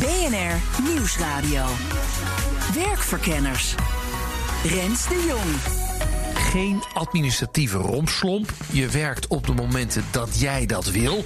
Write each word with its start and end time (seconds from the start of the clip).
BNR 0.00 0.82
Nieuwsradio. 0.82 1.64
Werkverkenners. 2.74 3.74
Rens 4.64 5.08
de 5.08 5.24
Jong. 5.28 5.78
Geen 6.34 6.82
administratieve 6.94 7.76
rompslomp. 7.76 8.52
Je 8.72 8.88
werkt 8.88 9.26
op 9.26 9.46
de 9.46 9.54
momenten 9.54 10.04
dat 10.10 10.40
jij 10.40 10.66
dat 10.66 10.90
wil. 10.90 11.22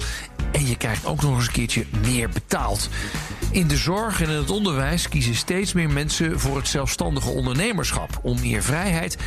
En 0.51 0.67
je 0.67 0.77
krijgt 0.77 1.05
ook 1.05 1.21
nog 1.21 1.35
eens 1.35 1.47
een 1.47 1.53
keertje 1.53 1.85
meer 2.01 2.29
betaald. 2.29 2.89
In 3.51 3.67
de 3.67 3.77
zorg 3.77 4.21
en 4.21 4.29
in 4.29 4.35
het 4.35 4.49
onderwijs 4.49 5.09
kiezen 5.09 5.35
steeds 5.35 5.73
meer 5.73 5.89
mensen 5.89 6.39
voor 6.39 6.57
het 6.57 6.67
zelfstandige 6.67 7.29
ondernemerschap. 7.29 8.19
Om 8.21 8.39
meer 8.39 8.63
vrijheid 8.63 9.17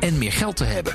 en 0.00 0.18
meer 0.18 0.32
geld 0.32 0.56
te 0.56 0.64
hebben. 0.64 0.94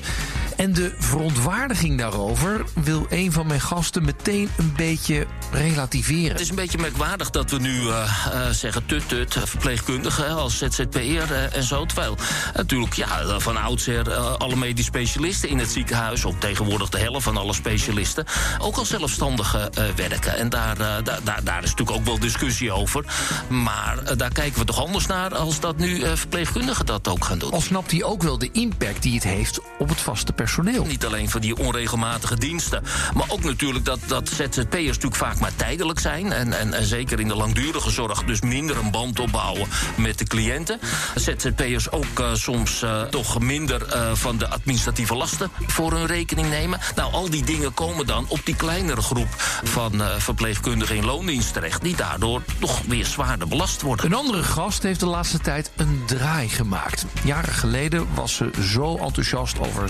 En 0.60 0.74
de 0.74 0.94
verontwaardiging 0.98 1.98
daarover 1.98 2.66
wil 2.74 3.06
een 3.10 3.32
van 3.32 3.48
mijn 3.48 3.62
gasten 3.62 4.06
meteen 4.06 4.50
een 4.58 4.74
beetje 4.76 5.28
relativeren. 5.52 6.32
Het 6.32 6.40
is 6.40 6.50
een 6.50 6.56
beetje 6.56 6.78
merkwaardig 6.78 7.30
dat 7.30 7.52
we 7.52 7.60
nu 7.60 7.82
uh, 7.82 7.90
uh, 8.34 8.50
zeggen 8.50 8.86
tut-tut, 8.86 9.38
verpleegkundige 9.44 10.26
als 10.26 10.58
ZZP'er 10.58 11.32
uh, 11.32 11.56
en 11.56 11.64
zo. 11.64 11.86
Terwijl 11.86 12.18
natuurlijk 12.54 12.94
ja, 12.94 13.40
van 13.40 13.58
oudsher 13.58 14.14
alle 14.14 14.56
medisch 14.56 14.86
specialisten 14.86 15.50
in 15.50 15.60
het 15.60 15.70
ziekenhuis... 15.70 16.26
of 16.26 16.36
tegenwoordig 16.40 16.90
de 16.90 17.00
helft 17.00 17.24
van 17.24 17.38
alle 17.38 17.54
specialisten... 17.54 18.26
ook 18.58 18.78
als 18.78 18.90
zelfstandige 18.90 19.72
werken. 19.96 20.38
En 20.38 20.50
daar, 20.50 20.78
daar, 20.78 21.04
daar, 21.24 21.44
daar, 21.44 21.64
is 21.64 21.70
natuurlijk 21.70 21.98
ook 21.98 22.06
wel 22.06 22.20
discussie 22.20 22.72
over. 22.72 23.06
Maar 23.48 24.18
daar 24.18 24.32
kijken 24.32 24.60
we 24.60 24.66
toch 24.66 24.86
anders 24.86 25.06
naar 25.06 25.36
als 25.36 25.60
dat 25.60 25.78
nu 25.78 26.18
verpleegkundigen 26.18 26.86
dat 26.86 27.08
ook 27.08 27.26
gaan 27.26 27.40
doen. 27.40 27.52
Al 27.52 27.62
snapt 27.62 27.92
hij 27.92 28.04
ook 28.04 28.24
wel 28.24 28.38
de 28.38 28.50
impact 28.52 29.02
die 29.02 29.14
het 29.14 29.24
heeft 29.24 29.60
op 29.78 29.90
het 29.90 30.02
vaste 30.02 30.26
personeel. 30.26 30.48
Niet 30.88 31.06
alleen 31.06 31.30
van 31.30 31.42
die 31.42 31.58
onregelmatige 31.58 32.36
diensten, 32.36 32.84
maar 33.14 33.26
ook 33.28 33.44
natuurlijk 33.44 33.86
dat, 33.86 34.00
dat 34.08 34.30
ZZP'ers 34.30 34.86
natuurlijk 34.86 35.16
vaak 35.16 35.40
maar 35.40 35.56
tijdelijk 35.56 36.00
zijn. 36.00 36.32
En, 36.32 36.60
en, 36.60 36.74
en, 36.74 36.86
zeker 36.86 37.20
in 37.20 37.28
de 37.28 37.36
langdurige 37.36 37.92
zorg 37.92 38.24
dus 38.24 38.42
minder 38.42 38.78
een 38.78 38.92
band 38.92 39.20
opbouwen 39.20 39.68
met 39.96 40.18
de 40.18 40.26
cliënten. 40.26 40.80
ZZP'ers 41.16 41.92
ook 41.92 42.20
uh, 42.20 42.34
soms 42.34 42.84
uh, 42.84 43.02
toch 43.02 43.40
minder 43.40 43.86
uh, 43.88 44.12
van 44.14 44.38
de 44.38 44.50
administratieve 44.50 45.16
lasten 45.16 45.52
voor 45.68 45.92
hun 45.92 46.06
rekening 46.06 46.50
nemen. 46.50 46.80
Nou, 46.96 47.14
al 47.14 47.30
die 47.30 47.44
dingen 47.44 47.74
komen 47.74 48.06
dan 48.06 48.26
op 48.28 48.40
die 48.44 48.56
kleinere 48.56 49.02
groep 49.02 49.28
van 49.64 50.02
verpleegkundigen 50.18 50.96
in 50.96 51.06
loondienst 51.06 51.54
terecht... 51.54 51.82
die 51.82 51.96
daardoor 51.96 52.42
toch 52.60 52.82
weer 52.88 53.06
zwaarder 53.06 53.48
belast 53.48 53.82
worden. 53.82 54.06
Een 54.06 54.14
andere 54.14 54.44
gast 54.44 54.84
heeft 54.84 55.00
de 55.00 55.06
laatste 55.06 55.40
tijd 55.40 55.72
een 55.76 56.04
draai 56.06 56.50
gemaakt. 56.50 57.06
Jaren 57.24 57.54
geleden 57.54 58.08
was 58.14 58.36
ze 58.36 58.50
zo 58.62 58.98
enthousiast 58.98 59.60
over 59.60 59.90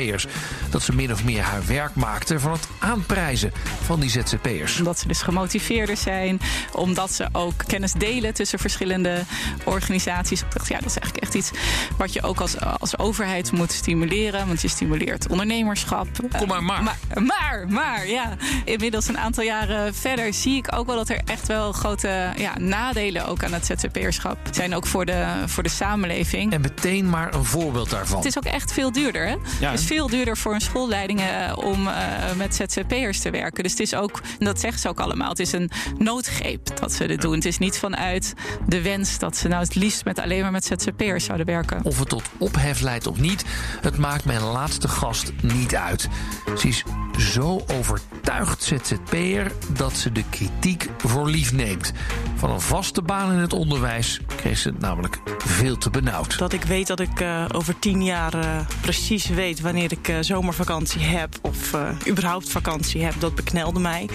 ZZP'ers... 0.00 0.26
dat 0.70 0.82
ze 0.82 0.94
min 0.94 1.12
of 1.12 1.24
meer 1.24 1.42
haar 1.42 1.66
werk 1.66 1.94
maakte 1.94 2.40
van 2.40 2.52
het 2.52 2.68
aanprijzen 2.78 3.52
van 3.84 4.00
die 4.00 4.10
ZZP'ers. 4.10 4.78
Omdat 4.78 4.98
ze 4.98 5.08
dus 5.08 5.22
gemotiveerder 5.22 5.96
zijn, 5.96 6.40
omdat 6.72 7.12
ze 7.12 7.28
ook 7.32 7.54
kennis 7.66 7.92
delen 7.92 8.34
tussen 8.34 8.58
verschillende 8.58 9.24
organisaties. 9.64 10.40
Ik 10.40 10.52
dacht, 10.52 10.68
ja, 10.68 10.78
dat 10.78 10.86
is 10.86 10.98
eigenlijk 10.98 11.24
echt 11.24 11.34
iets 11.34 11.50
wat 11.96 12.12
je 12.12 12.22
ook 12.22 12.40
als, 12.40 12.60
als 12.60 12.98
overheid 12.98 13.52
moet 13.52 13.72
stimuleren, 13.72 14.46
want 14.46 14.60
je 14.60 14.68
stimuleert 14.68 15.28
ondernemerschap. 15.28 16.08
Kom 16.38 16.48
maar, 16.48 16.62
maar. 16.62 16.82
Maar, 16.82 16.96
maar, 17.22 17.66
maar 17.68 18.08
ja. 18.08 18.36
Inmiddels 18.64 19.08
een 19.08 19.18
aantal 19.18 19.44
jaren 19.44 19.94
verder 19.94 20.34
zie 20.34 20.56
ik 20.56 20.76
ook 20.76 20.86
wel 20.86 20.96
dat 20.96 21.08
er 21.08 21.20
echt 21.24 21.46
wel 21.46 21.72
grote 21.72 22.32
ja, 22.36 22.58
nadelen 22.58 23.26
ook 23.26 23.44
aan 23.44 23.52
het 23.52 23.66
ZZP'erschap 23.66 24.38
zijn, 24.50 24.74
ook 24.74 24.86
voor 24.86 25.04
de, 25.04 25.42
voor 25.46 25.62
de 25.62 25.68
samenleving. 25.68 26.52
En 26.52 26.60
meteen 26.60 27.10
maar 27.10 27.34
een 27.34 27.44
voorbeeld 27.44 27.90
daarvan. 27.90 28.16
Het 28.16 28.26
is 28.26 28.38
ook 28.38 28.44
echt 28.44 28.72
veel 28.72 28.92
duurder. 28.92 29.26
Hè? 29.26 29.36
Ja. 29.60 29.70
Het 29.70 29.80
is 29.80 29.86
veel 29.90 30.08
duurder 30.08 30.36
voor 30.36 30.54
een 30.54 30.60
schoolleiding 30.60 31.20
uh, 31.20 31.52
om 31.56 31.86
uh, 31.86 31.94
met 32.36 32.54
ZZP'ers 32.54 33.20
te 33.20 33.30
werken. 33.30 33.62
Dus 33.62 33.72
het 33.72 33.80
is 33.80 33.94
ook, 33.94 34.20
en 34.38 34.44
dat 34.44 34.60
zeggen 34.60 34.80
ze 34.80 34.88
ook 34.88 35.00
allemaal, 35.00 35.28
het 35.28 35.38
is 35.38 35.52
een 35.52 35.70
noodgreep 35.98 36.76
dat 36.80 36.92
ze 36.92 37.06
dit 37.06 37.20
doen. 37.20 37.34
Het 37.34 37.44
is 37.44 37.58
niet 37.58 37.78
vanuit 37.78 38.34
de 38.66 38.82
wens 38.82 39.18
dat 39.18 39.36
ze 39.36 39.48
nou 39.48 39.62
het 39.62 39.74
liefst 39.74 40.04
met 40.04 40.18
alleen 40.18 40.42
maar 40.42 40.50
met 40.50 40.64
ZZP'ers 40.64 41.24
zouden 41.24 41.46
werken. 41.46 41.80
Of 41.84 41.98
het 41.98 42.08
tot 42.08 42.22
ophef 42.38 42.80
leidt 42.80 43.06
of 43.06 43.18
niet, 43.18 43.44
het 43.80 43.98
maakt 43.98 44.24
mijn 44.24 44.42
laatste 44.42 44.88
gast 44.88 45.32
niet 45.42 45.76
uit. 45.76 46.08
Ze 46.58 46.68
is 46.68 46.84
zo 47.18 47.64
overtuigd 47.78 48.62
ZZP'er 48.62 49.52
dat 49.68 49.96
ze 49.96 50.12
de 50.12 50.24
kritiek 50.30 50.88
voor 50.98 51.28
lief 51.28 51.52
neemt. 51.52 51.92
Van 52.40 52.50
een 52.50 52.60
vaste 52.60 53.02
baan 53.02 53.32
in 53.32 53.38
het 53.38 53.52
onderwijs 53.52 54.20
kreeg 54.36 54.58
ze 54.58 54.72
namelijk 54.78 55.20
veel 55.38 55.78
te 55.78 55.90
benauwd. 55.90 56.38
Dat 56.38 56.52
ik 56.52 56.62
weet 56.62 56.86
dat 56.86 57.00
ik 57.00 57.20
uh, 57.20 57.44
over 57.52 57.78
tien 57.78 58.04
jaar 58.04 58.34
uh, 58.34 58.60
precies 58.80 59.26
weet 59.26 59.60
wanneer 59.60 59.92
ik 59.92 60.08
uh, 60.08 60.16
zomervakantie 60.20 61.00
heb 61.00 61.38
of 61.42 61.74
überhaupt 62.08 62.50
vakantie 62.50 63.04
heb, 63.04 63.14
dat 63.18 63.34
beknelde 63.34 63.80
mij. 63.80 64.08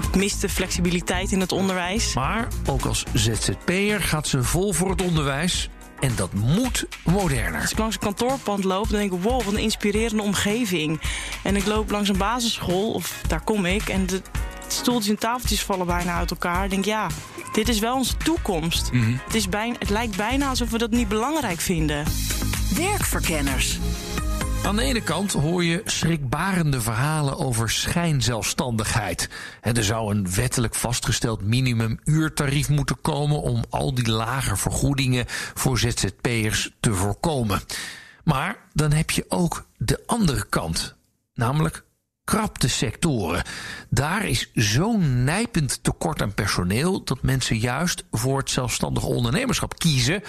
Ik 0.00 0.16
miste 0.16 0.48
flexibiliteit 0.48 1.32
in 1.32 1.40
het 1.40 1.52
onderwijs. 1.52 2.14
Maar 2.14 2.48
ook 2.66 2.84
als 2.84 3.04
ZZP'er 3.12 4.00
gaat 4.00 4.26
ze 4.26 4.42
vol 4.42 4.72
voor 4.72 4.90
het 4.90 5.02
onderwijs. 5.02 5.68
En 6.00 6.12
dat 6.16 6.32
moet 6.32 6.86
moderner. 7.04 7.60
Als 7.60 7.72
ik 7.72 7.78
langs 7.78 7.94
een 7.94 8.00
kantoorpand 8.00 8.64
loop, 8.64 8.88
dan 8.90 8.98
denk 8.98 9.12
ik: 9.12 9.22
wow, 9.22 9.42
wat 9.42 9.52
een 9.52 9.58
inspirerende 9.58 10.22
omgeving. 10.22 11.00
En 11.42 11.56
ik 11.56 11.66
loop 11.66 11.90
langs 11.90 12.08
een 12.08 12.18
basisschool, 12.18 12.92
of 12.92 13.20
daar 13.26 13.40
kom 13.40 13.66
ik, 13.66 13.88
en 13.88 14.06
de 14.06 14.22
stoeltjes 14.72 15.10
en 15.10 15.18
tafeltjes 15.18 15.62
vallen 15.62 15.86
bijna 15.86 16.16
uit 16.16 16.30
elkaar. 16.30 16.64
Ik 16.64 16.70
denk 16.70 16.84
ja, 16.84 17.06
dit 17.52 17.68
is 17.68 17.78
wel 17.78 17.96
onze 17.96 18.16
toekomst. 18.16 18.92
Mhm. 18.92 19.16
Het, 19.24 19.34
is 19.34 19.48
bijna, 19.48 19.76
het 19.78 19.90
lijkt 19.90 20.16
bijna 20.16 20.48
alsof 20.48 20.70
we 20.70 20.78
dat 20.78 20.90
niet 20.90 21.08
belangrijk 21.08 21.60
vinden. 21.60 22.04
Werkverkenners. 22.76 23.78
Aan 24.64 24.76
de 24.76 24.82
ene 24.82 25.02
kant 25.02 25.32
hoor 25.32 25.64
je 25.64 25.82
schrikbarende 25.84 26.80
verhalen 26.80 27.38
over 27.38 27.70
schijnzelfstandigheid. 27.70 29.30
Er 29.60 29.84
zou 29.84 30.14
een 30.14 30.34
wettelijk 30.34 30.74
vastgesteld 30.74 31.42
minimumuurtarief 31.42 32.68
moeten 32.68 33.00
komen 33.00 33.42
om 33.42 33.64
al 33.70 33.94
die 33.94 34.10
lage 34.10 34.56
vergoedingen 34.56 35.24
voor 35.54 35.78
ZZP'ers 35.78 36.70
te 36.80 36.94
voorkomen. 36.94 37.60
Maar 38.24 38.56
dan 38.72 38.92
heb 38.92 39.10
je 39.10 39.24
ook 39.28 39.66
de 39.76 40.02
andere 40.06 40.46
kant, 40.48 40.96
namelijk 41.34 41.84
krapte 42.28 42.68
sectoren. 42.68 43.42
Daar 43.90 44.26
is 44.26 44.50
zo'n 44.54 45.24
nijpend 45.24 45.82
tekort 45.82 46.22
aan 46.22 46.34
personeel 46.34 47.04
dat 47.04 47.22
mensen 47.22 47.58
juist 47.58 48.04
voor 48.10 48.38
het 48.38 48.50
zelfstandig 48.50 49.04
ondernemerschap 49.04 49.78
kiezen 49.78 50.22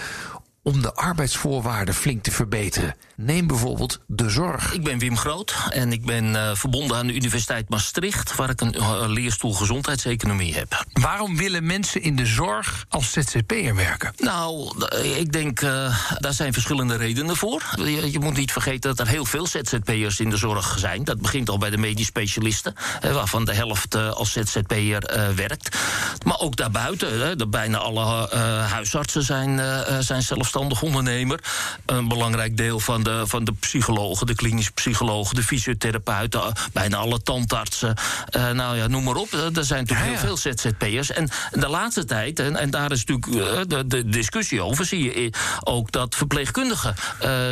om 0.62 0.82
de 0.82 0.94
arbeidsvoorwaarden 0.94 1.94
flink 1.94 2.22
te 2.22 2.30
verbeteren. 2.30 2.96
Neem 3.16 3.46
bijvoorbeeld 3.46 4.00
de 4.06 4.30
zorg. 4.30 4.72
Ik 4.72 4.84
ben 4.84 4.98
Wim 4.98 5.16
Groot 5.16 5.54
en 5.70 5.92
ik 5.92 6.04
ben 6.04 6.24
uh, 6.24 6.50
verbonden 6.54 6.96
aan 6.96 7.06
de 7.06 7.14
Universiteit 7.14 7.68
Maastricht... 7.68 8.36
waar 8.36 8.50
ik 8.50 8.60
een 8.60 8.76
uh, 8.76 9.04
leerstoel 9.06 9.52
gezondheidseconomie 9.52 10.54
heb. 10.54 10.84
Waarom 10.92 11.36
willen 11.36 11.66
mensen 11.66 12.02
in 12.02 12.16
de 12.16 12.26
zorg 12.26 12.84
als 12.88 13.12
ZZP'er 13.12 13.74
werken? 13.74 14.12
Nou, 14.16 14.72
ik 15.16 15.32
denk, 15.32 15.60
uh, 15.60 15.96
daar 16.18 16.32
zijn 16.32 16.52
verschillende 16.52 16.96
redenen 16.96 17.36
voor. 17.36 17.62
Je, 17.76 18.12
je, 18.12 18.18
moet 18.18 18.36
niet 18.36 18.52
vergeten 18.52 18.96
dat 18.96 19.06
er 19.06 19.12
heel 19.12 19.24
veel 19.24 19.46
ZZP'ers 19.46 20.20
in 20.20 20.30
de 20.30 20.36
zorg 20.36 20.78
zijn. 20.78 21.04
Dat 21.04 21.20
begint 21.20 21.48
al 21.50 21.58
bij 21.58 21.70
de 21.70 21.78
medisch 21.78 22.06
specialisten... 22.06 22.74
waarvan 23.00 23.44
de 23.44 23.54
helft 23.54 23.94
als 23.94 24.32
ZZP'er 24.32 25.34
werkt. 25.34 25.76
Maar 26.24 26.38
ook 26.38 26.56
daarbuiten, 26.56 27.50
bijna 27.50 27.78
alle 27.78 28.28
huisartsen 28.68 29.22
zijn, 29.22 29.60
zijn 30.04 30.22
zelfstandig 30.50 30.82
ondernemer. 30.82 31.40
Een 31.86 32.08
belangrijk 32.08 32.56
deel 32.56 32.80
van 32.80 33.02
de 33.02 33.22
van 33.26 33.44
de 33.44 33.52
psychologen, 33.52 34.26
de 34.26 34.34
klinische 34.34 34.72
psychologen, 34.72 35.36
de 35.36 35.42
fysiotherapeuten, 35.42 36.52
bijna 36.72 36.96
alle 36.96 37.22
tandartsen. 37.22 37.94
Uh, 38.36 38.50
nou 38.50 38.76
ja, 38.76 38.86
noem 38.86 39.04
maar 39.04 39.16
op. 39.16 39.32
Er 39.32 39.64
zijn 39.64 39.80
natuurlijk 39.80 39.90
ja, 39.90 40.04
ja. 40.04 40.04
heel 40.04 40.18
veel 40.18 40.36
ZZP'ers. 40.36 41.10
En 41.10 41.28
de 41.50 41.68
laatste 41.68 42.04
tijd, 42.04 42.38
en, 42.38 42.56
en 42.56 42.70
daar 42.70 42.92
is 42.92 43.04
natuurlijk 43.04 43.26
uh, 43.26 43.60
de, 43.66 43.86
de, 43.86 44.08
discussie 44.08 44.62
over, 44.62 44.84
zie 44.84 45.02
je 45.02 45.32
ook 45.60 45.92
dat 45.92 46.14
verpleegkundigen 46.14 46.94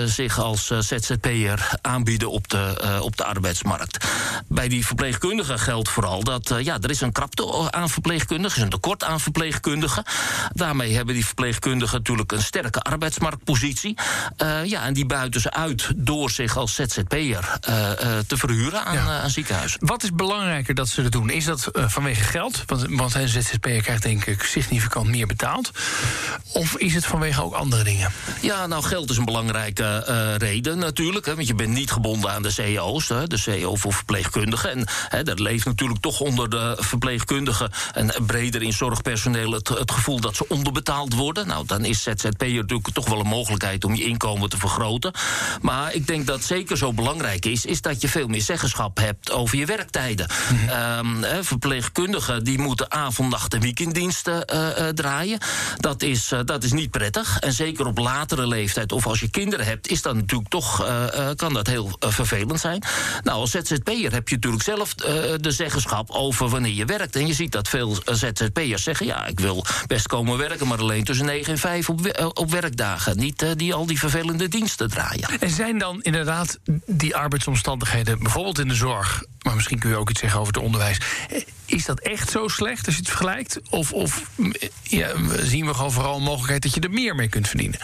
zich 0.06 0.38
als 0.38 0.66
ZZP'er 0.66 1.70
aanbieden 1.82 2.30
op 2.30 2.48
de, 2.48 2.98
op 3.02 3.16
de 3.16 3.24
arbeidsmarkt. 3.24 4.06
Bij 4.48 4.68
die 4.68 4.86
verpleegkundigen 4.86 5.58
geldt 5.58 5.88
vooral 5.88 6.24
dat 6.24 6.54
ja, 6.60 6.78
er 6.80 6.90
is 6.90 7.00
een 7.00 7.12
krapte 7.12 7.70
aan 7.70 7.90
verpleegkundigen, 7.90 8.50
er 8.50 8.56
is 8.56 8.62
een 8.64 8.80
tekort 8.80 9.04
aan 9.04 9.20
verpleegkundigen. 9.20 10.04
Daarmee 10.52 10.94
hebben 10.94 11.14
die 11.14 11.26
verpleegkundigen 11.26 11.98
natuurlijk 11.98 12.32
een 12.32 12.42
sterke 12.42 12.82
arbeidsmarktpositie. 12.88 13.96
Uh, 14.42 14.64
ja, 14.64 14.84
en 14.84 14.92
die 14.92 15.06
buiten 15.06 15.40
ze 15.40 15.52
uit 15.52 15.90
door 15.96 16.30
zich 16.30 16.56
als 16.56 16.74
ZZP'er 16.74 17.58
uh, 17.68 17.90
te 18.26 18.36
verhuren 18.36 18.84
aan, 18.84 18.94
ja. 18.94 19.20
aan 19.20 19.30
ziekenhuizen. 19.30 19.78
Wat 19.82 20.02
is 20.02 20.12
belangrijker 20.12 20.74
dat 20.74 20.88
ze 20.88 21.02
dat 21.02 21.12
doen? 21.12 21.30
Is 21.30 21.44
dat 21.44 21.70
vanwege 21.72 22.24
geld? 22.24 22.62
Want, 22.66 22.86
want 22.88 23.14
een 23.14 23.28
ZZP'er 23.28 23.82
krijgt 23.82 24.02
denk 24.02 24.24
ik 24.24 24.42
significant 24.42 25.08
meer 25.08 25.26
betaald. 25.26 25.70
Of 26.52 26.76
is 26.76 26.94
het 26.94 27.06
vanwege 27.06 27.42
ook 27.42 27.54
andere 27.54 27.84
dingen? 27.84 28.12
Ja, 28.40 28.66
nou, 28.66 28.82
geld 28.82 29.10
is 29.10 29.16
een 29.16 29.24
belangrijke 29.24 30.36
reden 30.38 30.78
natuurlijk. 30.78 31.26
Hè, 31.26 31.34
want 31.34 31.46
je 31.46 31.54
bent 31.54 31.72
niet 31.72 31.90
gebonden 31.90 32.30
aan 32.30 32.42
de 32.42 32.50
CEO's, 32.50 33.08
hè, 33.08 33.26
de 33.26 33.36
CEO 33.36 33.76
voor 33.76 33.92
verpleegkundigen. 33.92 34.70
En 34.70 34.86
hè, 35.08 35.22
dat 35.22 35.38
leeft 35.38 35.64
natuurlijk 35.64 36.00
toch 36.00 36.20
onder 36.20 36.50
de 36.50 36.76
verpleegkundigen 36.78 37.70
en 37.92 38.12
breder 38.26 38.62
in 38.62 38.72
zorgpersoneel 38.72 39.52
het, 39.52 39.68
het 39.68 39.90
gevoel 39.90 40.20
dat 40.20 40.36
ze 40.36 40.48
onderbetaald 40.48 41.14
worden. 41.14 41.46
Nou, 41.46 41.66
dan 41.66 41.84
is 41.84 42.02
ZZP'er 42.02 42.54
natuurlijk 42.54 42.77
toch 42.92 43.08
wel 43.08 43.20
een 43.20 43.26
mogelijkheid 43.26 43.84
om 43.84 43.94
je 43.94 44.04
inkomen 44.04 44.48
te 44.48 44.58
vergroten. 44.58 45.12
Maar 45.60 45.94
ik 45.94 46.06
denk 46.06 46.26
dat 46.26 46.44
zeker 46.44 46.76
zo 46.76 46.92
belangrijk 46.92 47.44
is, 47.44 47.64
is 47.64 47.80
dat 47.80 48.00
je 48.00 48.08
veel 48.08 48.26
meer 48.26 48.42
zeggenschap 48.42 48.98
hebt 48.98 49.32
over 49.32 49.58
je 49.58 49.66
werktijden. 49.66 50.26
Mm 50.52 51.26
verpleegkundigen 51.40 52.44
die 52.44 52.58
moeten 52.58 52.90
avond, 52.90 53.30
nacht 53.30 53.54
en 53.54 53.60
weekenddiensten 53.60 54.44
uh, 54.52 54.68
uh, 54.78 54.88
draaien. 54.88 55.38
Dat 55.76 56.02
is, 56.02 56.32
uh, 56.32 56.40
dat 56.44 56.64
is 56.64 56.72
niet 56.72 56.90
prettig. 56.90 57.38
En 57.38 57.52
zeker 57.52 57.86
op 57.86 57.98
latere 57.98 58.46
leeftijd 58.46 58.92
of 58.92 59.06
als 59.06 59.20
je 59.20 59.30
kinderen 59.30 59.66
hebt, 59.66 59.88
is 59.88 60.02
dat 60.02 60.14
natuurlijk 60.14 60.50
toch, 60.50 60.86
kan 61.36 61.54
dat 61.54 61.66
heel 61.66 61.96
vervelend 61.98 62.60
zijn. 62.60 62.82
Nou, 63.22 63.38
als 63.38 63.50
ZZP'er 63.50 64.12
heb 64.12 64.28
je 64.28 64.34
natuurlijk 64.34 64.62
zelf 64.62 64.94
de 64.94 65.50
zeggenschap 65.50 66.10
over 66.10 66.48
wanneer 66.48 66.74
je 66.74 66.84
werkt. 66.84 67.16
En 67.16 67.26
je 67.26 67.34
ziet 67.34 67.52
dat 67.52 67.68
veel 67.68 67.96
ZZP'ers 68.04 68.82
zeggen, 68.82 69.06
ja, 69.06 69.26
ik 69.26 69.40
wil 69.40 69.64
best 69.86 70.06
komen 70.06 70.38
werken, 70.38 70.66
maar 70.66 70.78
alleen 70.78 71.04
tussen 71.04 71.26
9 71.26 71.52
en 71.52 71.58
5 71.58 71.88
op, 71.88 72.30
op 72.34 72.50
Niet 73.16 73.58
die 73.58 73.74
al 73.74 73.86
die 73.86 73.98
vervelende 73.98 74.48
diensten 74.48 74.88
draaien. 74.90 75.28
En 75.40 75.50
zijn 75.50 75.78
dan 75.78 76.02
inderdaad 76.02 76.58
die 76.86 77.16
arbeidsomstandigheden, 77.16 78.18
bijvoorbeeld 78.18 78.58
in 78.58 78.68
de 78.68 78.74
zorg, 78.74 79.24
maar 79.42 79.54
misschien 79.54 79.78
kun 79.78 79.90
je 79.90 79.96
ook 79.96 80.10
iets 80.10 80.20
zeggen 80.20 80.40
over 80.40 80.52
het 80.52 80.62
onderwijs. 80.62 80.98
Is 81.68 81.84
dat 81.84 82.00
echt 82.00 82.30
zo 82.30 82.48
slecht 82.48 82.86
als 82.86 82.94
je 82.94 83.00
het 83.00 83.10
vergelijkt? 83.10 83.60
Of, 83.70 83.92
of 83.92 84.22
ja, 84.82 85.10
zien 85.42 85.66
we 85.66 85.74
gewoon 85.74 85.92
vooral 85.92 86.16
een 86.16 86.22
mogelijkheid 86.22 86.62
dat 86.62 86.74
je 86.74 86.80
er 86.80 86.90
meer 86.90 87.14
mee 87.14 87.28
kunt 87.28 87.48
verdienen? 87.48 87.78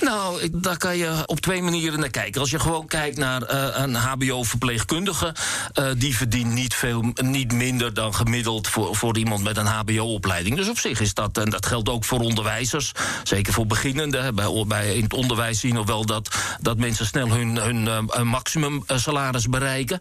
Nou, 0.00 0.50
daar 0.52 0.76
kan 0.76 0.96
je 0.96 1.22
op 1.26 1.40
twee 1.40 1.62
manieren 1.62 2.00
naar 2.00 2.10
kijken. 2.10 2.40
Als 2.40 2.50
je 2.50 2.58
gewoon 2.58 2.86
kijkt 2.86 3.16
naar 3.16 3.42
uh, 3.42 3.68
een 3.72 3.94
HBO-verpleegkundige, 3.94 5.34
uh, 5.78 5.86
die 5.96 6.16
verdient 6.16 6.52
niet, 6.52 6.74
veel, 6.74 7.12
niet 7.14 7.52
minder 7.52 7.94
dan 7.94 8.14
gemiddeld 8.14 8.68
voor, 8.68 8.96
voor 8.96 9.16
iemand 9.16 9.42
met 9.42 9.56
een 9.56 9.66
HBO-opleiding. 9.66 10.56
Dus 10.56 10.68
op 10.68 10.78
zich 10.78 11.00
is 11.00 11.14
dat, 11.14 11.38
en 11.38 11.50
dat 11.50 11.66
geldt 11.66 11.88
ook 11.88 12.04
voor 12.04 12.20
onderwijzers, 12.20 12.92
zeker 13.22 13.52
voor 13.52 13.66
beginnenden. 13.66 14.34
Bij, 14.34 14.64
bij, 14.66 14.94
in 14.94 15.02
het 15.02 15.14
onderwijs 15.14 15.60
zien 15.60 15.74
we 15.74 15.84
wel 15.84 16.06
dat, 16.06 16.36
dat 16.60 16.78
mensen 16.78 17.06
snel 17.06 17.28
hun, 17.28 17.56
hun 17.56 17.84
uh, 17.86 18.22
maximum 18.22 18.84
salaris 18.86 19.48
bereiken. 19.48 19.98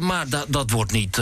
maar 0.00 0.26
dat 0.48 0.70
wordt 0.70 0.92
niet 0.92 1.20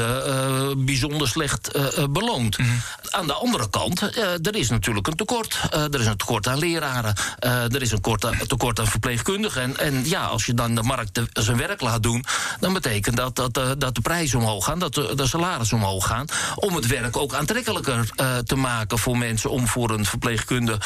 bijzonder 0.76 1.28
slecht 1.34 1.76
uh, 1.76 2.04
beloond. 2.10 2.58
Mm 2.58 2.64
-hmm. 2.64 2.80
Aan 3.10 3.26
de 3.26 3.32
andere 3.32 3.70
kant, 3.70 4.02
uh, 4.02 4.46
er 4.46 4.56
is 4.56 4.68
natuurlijk 4.70 5.06
een 5.06 5.16
tekort. 5.16 5.60
Uh, 5.74 5.82
er 5.82 6.00
is 6.00 6.06
een 6.06 6.16
tekort 6.16 6.48
aan 6.48 6.58
leraren. 6.58 7.14
er 7.38 7.82
is 7.82 7.90
een 7.90 7.96
tekort 7.96 8.24
aan, 8.24 8.36
tekort 8.46 8.80
aan 8.80 8.86
verpleegkundigen. 8.86 9.62
En, 9.62 9.76
en, 9.78 10.08
ja, 10.08 10.24
als 10.24 10.46
je 10.46 10.54
dan 10.54 10.74
de 10.74 10.82
markt 10.82 11.14
de, 11.14 11.26
zijn 11.32 11.56
werk 11.56 11.80
laat 11.80 12.02
doen... 12.02 12.24
dan 12.60 12.72
betekent 12.72 13.16
dat 13.16 13.36
dat, 13.36 13.54
dat 13.78 13.94
de 13.94 14.00
prijzen 14.00 14.38
omhoog 14.38 14.64
gaan, 14.64 14.78
dat 14.78 14.94
de, 14.94 15.14
de 15.14 15.26
salarissen 15.26 15.76
omhoog 15.76 16.06
gaan... 16.06 16.26
om 16.54 16.74
het 16.74 16.86
werk 16.86 17.16
ook 17.16 17.34
aantrekkelijker 17.34 18.10
te 18.44 18.56
maken 18.56 18.98
voor 18.98 19.18
mensen... 19.18 19.50
om 19.50 19.66
voor 19.66 19.90
een 19.90 20.04
verpleegkunde 20.04 20.78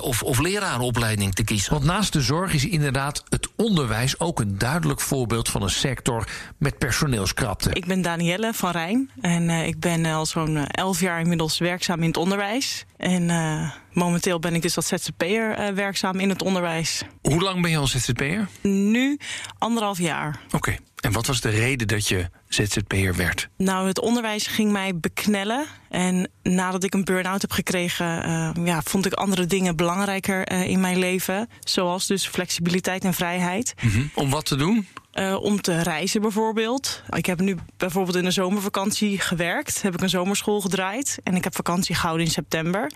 of, 0.00 0.22
of 0.22 0.38
lerarenopleiding 0.38 1.34
te 1.34 1.44
kiezen. 1.44 1.72
Want 1.72 1.84
naast 1.84 2.12
de 2.12 2.20
zorg 2.20 2.52
is 2.52 2.66
inderdaad 2.66 3.22
het 3.28 3.48
onderwijs... 3.56 4.18
ook 4.20 4.40
een 4.40 4.58
duidelijk 4.58 5.00
voorbeeld 5.00 5.48
van 5.48 5.62
een 5.62 5.70
sector 5.70 6.28
met 6.58 6.78
personeelskrapte. 6.78 7.70
Ik 7.72 7.86
ben 7.86 8.02
Danielle 8.02 8.52
van 8.54 8.70
Rijn 8.70 9.10
en 9.20 9.50
ik 9.50 9.75
ik 9.76 9.82
ben 9.82 10.04
al 10.04 10.26
zo'n 10.26 10.66
elf 10.66 11.00
jaar 11.00 11.20
inmiddels 11.20 11.58
werkzaam 11.58 12.00
in 12.00 12.06
het 12.06 12.16
onderwijs. 12.16 12.84
En 12.96 13.22
uh, 13.22 13.70
momenteel 13.92 14.38
ben 14.38 14.54
ik 14.54 14.62
dus 14.62 14.76
als 14.76 14.86
ZZP'er 14.86 15.58
uh, 15.58 15.68
werkzaam 15.68 16.20
in 16.20 16.28
het 16.28 16.42
onderwijs. 16.42 17.02
Hoe 17.22 17.42
lang 17.42 17.62
ben 17.62 17.70
je 17.70 17.76
al 17.76 17.86
ZZP'er? 17.86 18.48
Nu 18.62 19.18
anderhalf 19.58 19.98
jaar. 19.98 20.40
Oké. 20.46 20.56
Okay. 20.56 20.78
En 20.96 21.12
wat 21.12 21.26
was 21.26 21.40
de 21.40 21.48
reden 21.48 21.86
dat 21.88 22.08
je 22.08 22.30
ZZP'er 22.48 23.16
werd? 23.16 23.48
Nou, 23.56 23.86
het 23.86 24.00
onderwijs 24.00 24.46
ging 24.46 24.72
mij 24.72 24.96
beknellen. 24.96 25.66
En 25.88 26.30
nadat 26.42 26.84
ik 26.84 26.94
een 26.94 27.04
burn-out 27.04 27.40
heb 27.40 27.52
gekregen, 27.52 28.28
uh, 28.28 28.66
ja, 28.66 28.82
vond 28.82 29.06
ik 29.06 29.12
andere 29.12 29.46
dingen 29.46 29.76
belangrijker 29.76 30.50
in 30.50 30.80
mijn 30.80 30.98
leven. 30.98 31.48
Zoals 31.60 32.06
dus 32.06 32.26
flexibiliteit 32.26 33.04
en 33.04 33.14
vrijheid. 33.14 33.74
Mm 33.82 33.90
-hmm. 33.90 34.10
Om 34.14 34.30
wat 34.30 34.46
te 34.46 34.56
doen? 34.56 34.86
Uh, 35.18 35.42
om 35.42 35.60
te 35.60 35.82
reizen 35.82 36.20
bijvoorbeeld. 36.20 37.02
Ik 37.08 37.26
heb 37.26 37.40
nu 37.40 37.56
bijvoorbeeld 37.76 38.16
in 38.16 38.24
de 38.24 38.30
zomervakantie 38.30 39.20
gewerkt. 39.20 39.82
Heb 39.82 39.94
ik 39.94 40.00
een 40.00 40.08
zomerschool 40.08 40.60
gedraaid. 40.60 41.18
En 41.22 41.34
ik 41.34 41.44
heb 41.44 41.54
vakantie 41.54 41.94
gehouden 41.94 42.26
in 42.26 42.32
september. 42.32 42.92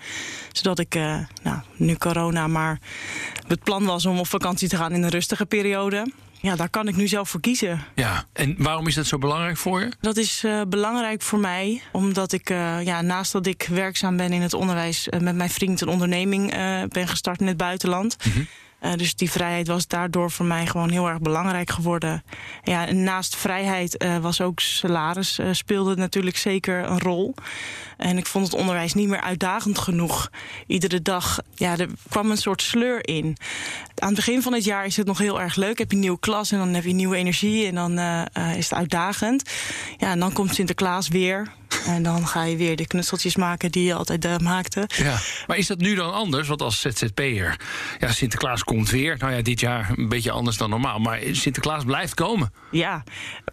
Zodat 0.51 0.79
ik, 0.79 0.95
uh, 0.95 1.17
nou, 1.43 1.59
nu 1.75 1.95
corona, 1.95 2.47
maar 2.47 2.79
het 3.47 3.63
plan 3.63 3.85
was 3.85 4.05
om 4.05 4.19
op 4.19 4.27
vakantie 4.27 4.67
te 4.67 4.77
gaan 4.77 4.91
in 4.91 5.03
een 5.03 5.09
rustige 5.09 5.45
periode. 5.45 6.11
Ja, 6.41 6.55
daar 6.55 6.69
kan 6.69 6.87
ik 6.87 6.95
nu 6.95 7.07
zelf 7.07 7.29
voor 7.29 7.39
kiezen. 7.39 7.83
Ja, 7.95 8.25
en 8.33 8.55
waarom 8.57 8.87
is 8.87 8.95
dat 8.95 9.05
zo 9.05 9.17
belangrijk 9.17 9.57
voor 9.57 9.79
je? 9.79 9.91
Dat 9.99 10.17
is 10.17 10.43
uh, 10.43 10.61
belangrijk 10.67 11.21
voor 11.21 11.39
mij, 11.39 11.81
omdat 11.91 12.31
ik, 12.31 12.49
uh, 12.49 12.85
ja, 12.85 13.01
naast 13.01 13.31
dat 13.31 13.45
ik 13.45 13.67
werkzaam 13.69 14.17
ben 14.17 14.33
in 14.33 14.41
het 14.41 14.53
onderwijs, 14.53 15.07
uh, 15.07 15.19
met 15.19 15.35
mijn 15.35 15.49
vriend 15.49 15.81
een 15.81 15.87
onderneming 15.87 16.49
ben 16.87 17.07
gestart 17.07 17.39
in 17.39 17.47
het 17.47 17.57
buitenland. 17.57 18.17
Mm 18.25 18.31
-hmm. 18.31 18.47
Uh, 18.81 18.93
dus 18.93 19.15
die 19.15 19.31
vrijheid 19.31 19.67
was 19.67 19.87
daardoor 19.87 20.31
voor 20.31 20.45
mij 20.45 20.65
gewoon 20.65 20.89
heel 20.89 21.07
erg 21.07 21.19
belangrijk 21.19 21.69
geworden. 21.69 22.23
Ja, 22.63 22.91
naast 22.91 23.35
vrijheid 23.35 24.03
uh, 24.03 24.17
was 24.17 24.41
ook 24.41 24.59
salaris 24.59 25.39
uh, 25.39 25.47
speelde 25.51 25.95
natuurlijk 25.95 26.37
zeker 26.37 26.83
een 26.83 26.99
rol. 26.99 27.35
En 27.97 28.17
ik 28.17 28.25
vond 28.25 28.45
het 28.45 28.55
onderwijs 28.55 28.93
niet 28.93 29.09
meer 29.09 29.21
uitdagend 29.21 29.77
genoeg. 29.77 30.29
Iedere 30.67 31.01
dag, 31.01 31.39
ja, 31.55 31.77
er 31.77 31.89
kwam 32.09 32.31
een 32.31 32.37
soort 32.37 32.61
sleur 32.61 33.07
in. 33.07 33.37
Aan 33.95 34.07
het 34.07 34.15
begin 34.15 34.41
van 34.41 34.53
het 34.53 34.63
jaar 34.63 34.85
is 34.85 34.97
het 34.97 35.07
nog 35.07 35.17
heel 35.17 35.41
erg 35.41 35.55
leuk. 35.55 35.77
Heb 35.77 35.89
je 35.89 35.95
een 35.95 36.01
nieuwe 36.01 36.19
klas 36.19 36.51
en 36.51 36.57
dan 36.57 36.73
heb 36.73 36.83
je 36.83 36.93
nieuwe 36.93 37.15
energie 37.15 37.67
en 37.67 37.75
dan 37.75 37.99
is 38.57 38.69
het 38.69 38.73
uitdagend. 38.73 39.51
Ja, 39.97 40.11
en 40.11 40.19
dan 40.19 40.33
komt 40.33 40.55
Sinterklaas 40.55 41.07
weer. 41.07 41.51
En 41.85 42.03
dan 42.03 42.27
ga 42.27 42.43
je 42.43 42.57
weer 42.57 42.75
de 42.75 42.87
knutseltjes 42.87 43.35
maken 43.35 43.71
die 43.71 43.83
je 43.83 43.93
altijd 43.93 44.25
uh, 44.25 44.37
maakte. 44.37 44.89
Ja, 44.97 45.19
maar 45.47 45.57
is 45.57 45.67
dat 45.67 45.77
nu 45.77 45.95
dan 45.95 46.13
anders? 46.13 46.47
Want 46.47 46.61
als 46.61 46.79
ZZP'er, 46.81 47.59
ja, 47.99 48.11
Sinterklaas 48.11 48.63
komt 48.63 48.89
weer. 48.89 49.17
Nou 49.17 49.33
ja, 49.33 49.41
dit 49.41 49.59
jaar 49.59 49.93
een 49.95 50.09
beetje 50.09 50.31
anders 50.31 50.57
dan 50.57 50.69
normaal. 50.69 50.99
Maar 50.99 51.19
Sinterklaas 51.31 51.83
blijft 51.83 52.13
komen. 52.13 52.53
Ja, 52.71 53.03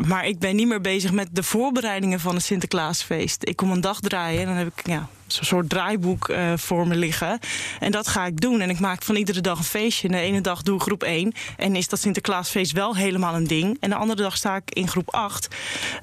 maar 0.06 0.26
ik 0.26 0.38
ben 0.38 0.56
niet 0.56 0.68
meer 0.68 0.80
bezig 0.80 1.12
met 1.12 1.28
de 1.32 1.42
voorbereidingen 1.42 2.20
van 2.20 2.34
het 2.34 2.44
Sinterklaasfeest. 2.44 3.48
Ik 3.48 3.56
kom 3.56 3.70
een 3.70 3.80
dag 3.80 4.00
draaien 4.00 4.40
en 4.40 4.46
dan 4.46 4.56
heb 4.56 4.66
ik 4.66 4.86
ja, 4.86 5.08
zo'n 5.32 5.44
soort 5.44 5.68
draaiboek 5.68 6.28
uh, 6.28 6.52
voor 6.56 6.86
me 6.86 6.96
liggen. 6.96 7.38
En 7.80 7.90
dat 7.90 8.08
ga 8.08 8.26
ik 8.26 8.40
doen. 8.40 8.60
En 8.60 8.70
ik 8.70 8.80
maak 8.80 9.02
van 9.02 9.16
iedere 9.16 9.40
dag 9.40 9.58
een 9.58 9.64
feestje. 9.64 10.08
En 10.08 10.14
de 10.14 10.20
ene 10.20 10.40
dag 10.40 10.62
doe 10.62 10.76
ik 10.76 10.82
groep 10.82 11.02
1. 11.02 11.32
En 11.56 11.76
is 11.76 11.88
dat 11.88 12.00
Sinterklaasfeest 12.00 12.72
wel 12.72 12.96
helemaal 12.96 13.34
een 13.34 13.46
ding. 13.46 13.76
En 13.80 13.90
de 13.90 13.96
andere 13.96 14.22
dag 14.22 14.36
sta 14.36 14.56
ik 14.56 14.70
in 14.70 14.88
groep 14.88 15.14
8. 15.14 15.48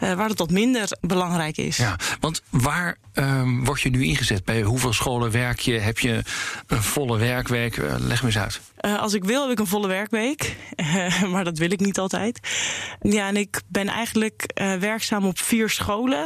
Uh, 0.03 0.13
waar 0.13 0.29
het 0.29 0.39
wat 0.39 0.51
minder 0.51 0.97
belangrijk 1.01 1.57
is. 1.57 1.77
Ja, 1.77 1.95
want 2.19 2.41
waar 2.49 2.97
um, 3.15 3.65
word 3.65 3.81
je 3.81 3.89
nu 3.89 4.03
ingezet? 4.03 4.45
Bij 4.45 4.61
hoeveel 4.61 4.93
scholen 4.93 5.31
werk 5.31 5.59
je? 5.59 5.79
Heb 5.79 5.99
je 5.99 6.21
een 6.67 6.83
volle 6.83 7.17
werkweek? 7.17 7.77
Uh, 7.77 7.95
leg 7.99 8.21
me 8.21 8.27
eens 8.27 8.37
uit. 8.37 8.61
Uh, 8.81 8.99
als 8.99 9.13
ik 9.13 9.23
wil, 9.23 9.41
heb 9.41 9.51
ik 9.51 9.59
een 9.59 9.67
volle 9.67 9.87
werkweek. 9.87 10.55
Uh, 10.75 11.23
maar 11.31 11.43
dat 11.43 11.57
wil 11.57 11.71
ik 11.71 11.79
niet 11.79 11.99
altijd. 11.99 12.39
Ja, 13.01 13.27
en 13.27 13.37
ik 13.37 13.61
ben 13.67 13.87
eigenlijk 13.87 14.51
werkzaam 14.79 15.25
op 15.25 15.39
vier 15.39 15.69
scholen. 15.69 16.25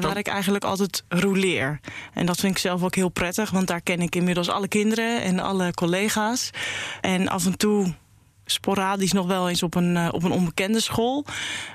waar 0.00 0.16
ik 0.16 0.26
eigenlijk 0.26 0.64
altijd 0.64 1.04
rouleer. 1.08 1.80
En 2.14 2.26
dat 2.26 2.40
vind 2.40 2.52
ik 2.52 2.58
zelf 2.58 2.82
ook 2.82 2.94
heel 2.94 3.08
prettig. 3.08 3.50
Want 3.50 3.66
daar 3.66 3.80
ken 3.80 4.00
ik 4.00 4.16
inmiddels 4.16 4.48
alle 4.48 4.68
kinderen 4.68 5.22
en 5.22 5.38
alle 5.38 5.72
collega's. 5.74 6.50
En 7.00 7.28
af 7.28 7.46
en 7.46 7.56
toe 7.56 7.94
sporadisch 8.46 9.12
nog 9.12 9.26
wel 9.26 9.48
eens 9.48 9.62
op 9.62 9.74
een, 9.74 10.12
op 10.12 10.22
een 10.22 10.32
onbekende 10.32 10.80
school. 10.80 11.24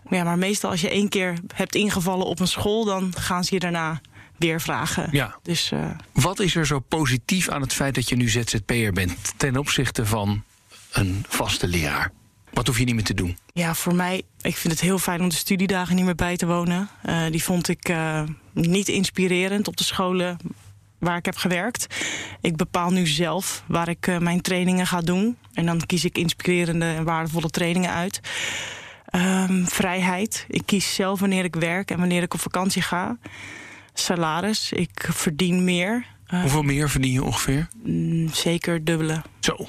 Ja, 0.09 0.23
maar 0.23 0.37
meestal 0.37 0.69
als 0.69 0.81
je 0.81 0.89
één 0.89 1.09
keer 1.09 1.33
hebt 1.55 1.75
ingevallen 1.75 2.25
op 2.25 2.39
een 2.39 2.47
school... 2.47 2.85
dan 2.85 3.13
gaan 3.17 3.43
ze 3.43 3.53
je 3.53 3.59
daarna 3.59 4.01
weer 4.39 4.61
vragen. 4.61 5.07
Ja. 5.11 5.35
Dus, 5.43 5.71
uh... 5.71 5.89
Wat 6.11 6.39
is 6.39 6.55
er 6.55 6.65
zo 6.65 6.79
positief 6.79 7.49
aan 7.49 7.61
het 7.61 7.73
feit 7.73 7.95
dat 7.95 8.09
je 8.09 8.15
nu 8.15 8.29
ZZP'er 8.29 8.93
bent... 8.93 9.33
ten 9.37 9.57
opzichte 9.57 10.05
van 10.05 10.43
een 10.91 11.25
vaste 11.27 11.67
leraar? 11.67 12.11
Wat 12.53 12.67
hoef 12.67 12.77
je 12.77 12.85
niet 12.85 12.95
meer 12.95 13.03
te 13.03 13.13
doen? 13.13 13.37
Ja, 13.53 13.75
voor 13.75 13.95
mij, 13.95 14.21
ik 14.41 14.55
vind 14.55 14.73
het 14.73 14.81
heel 14.81 14.99
fijn 14.99 15.21
om 15.21 15.29
de 15.29 15.35
studiedagen 15.35 15.95
niet 15.95 16.05
meer 16.05 16.15
bij 16.15 16.35
te 16.35 16.45
wonen. 16.45 16.89
Uh, 17.05 17.21
die 17.31 17.43
vond 17.43 17.67
ik 17.67 17.89
uh, 17.89 18.21
niet 18.53 18.87
inspirerend 18.87 19.67
op 19.67 19.77
de 19.77 19.83
scholen 19.83 20.37
waar 20.99 21.17
ik 21.17 21.25
heb 21.25 21.35
gewerkt. 21.35 21.95
Ik 22.41 22.55
bepaal 22.55 22.91
nu 22.91 23.07
zelf 23.07 23.63
waar 23.67 23.89
ik 23.89 24.07
uh, 24.07 24.17
mijn 24.17 24.41
trainingen 24.41 24.87
ga 24.87 25.01
doen. 25.01 25.37
En 25.53 25.65
dan 25.65 25.85
kies 25.85 26.05
ik 26.05 26.17
inspirerende 26.17 26.85
en 26.85 27.03
waardevolle 27.03 27.49
trainingen 27.49 27.91
uit. 27.91 28.19
Um, 29.15 29.67
vrijheid. 29.67 30.45
Ik 30.47 30.61
kies 30.65 30.95
zelf 30.95 31.19
wanneer 31.19 31.43
ik 31.43 31.55
werk 31.55 31.91
en 31.91 31.99
wanneer 31.99 32.21
ik 32.21 32.33
op 32.33 32.39
vakantie 32.39 32.81
ga 32.81 33.17
salaris. 33.99 34.71
Ik 34.71 35.07
verdien 35.11 35.63
meer. 35.63 36.05
Uh, 36.33 36.41
Hoeveel 36.41 36.61
meer 36.61 36.89
verdien 36.89 37.11
je 37.11 37.23
ongeveer? 37.23 37.67
Mm, 37.83 38.29
zeker 38.33 38.83
dubbele. 38.83 39.21
Zo. 39.39 39.67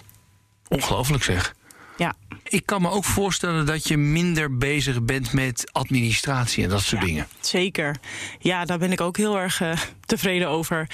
Ongelooflijk 0.69 1.23
zeg. 1.23 1.55
Ja. 1.97 2.15
Ik 2.49 2.67
kan 2.67 2.83
me 2.83 2.91
ook 2.91 3.05
voorstellen 3.05 3.67
dat 3.67 3.89
je 3.89 3.97
minder 3.97 4.57
bezig 4.57 5.03
bent 5.03 5.33
met 5.33 5.69
administratie 5.73 6.65
en 6.65 6.71
dat 6.71 6.83
soort 6.83 7.03
dingen. 7.03 7.27
Zeker. 7.41 7.97
Ja, 8.39 8.65
daar 8.65 8.79
ben 8.79 8.93
ik 8.93 9.01
ook 9.01 9.17
heel 9.17 9.39
erg 9.39 9.61
eh, 9.61 9.73
tevreden 10.07 10.49
over. 10.49 10.87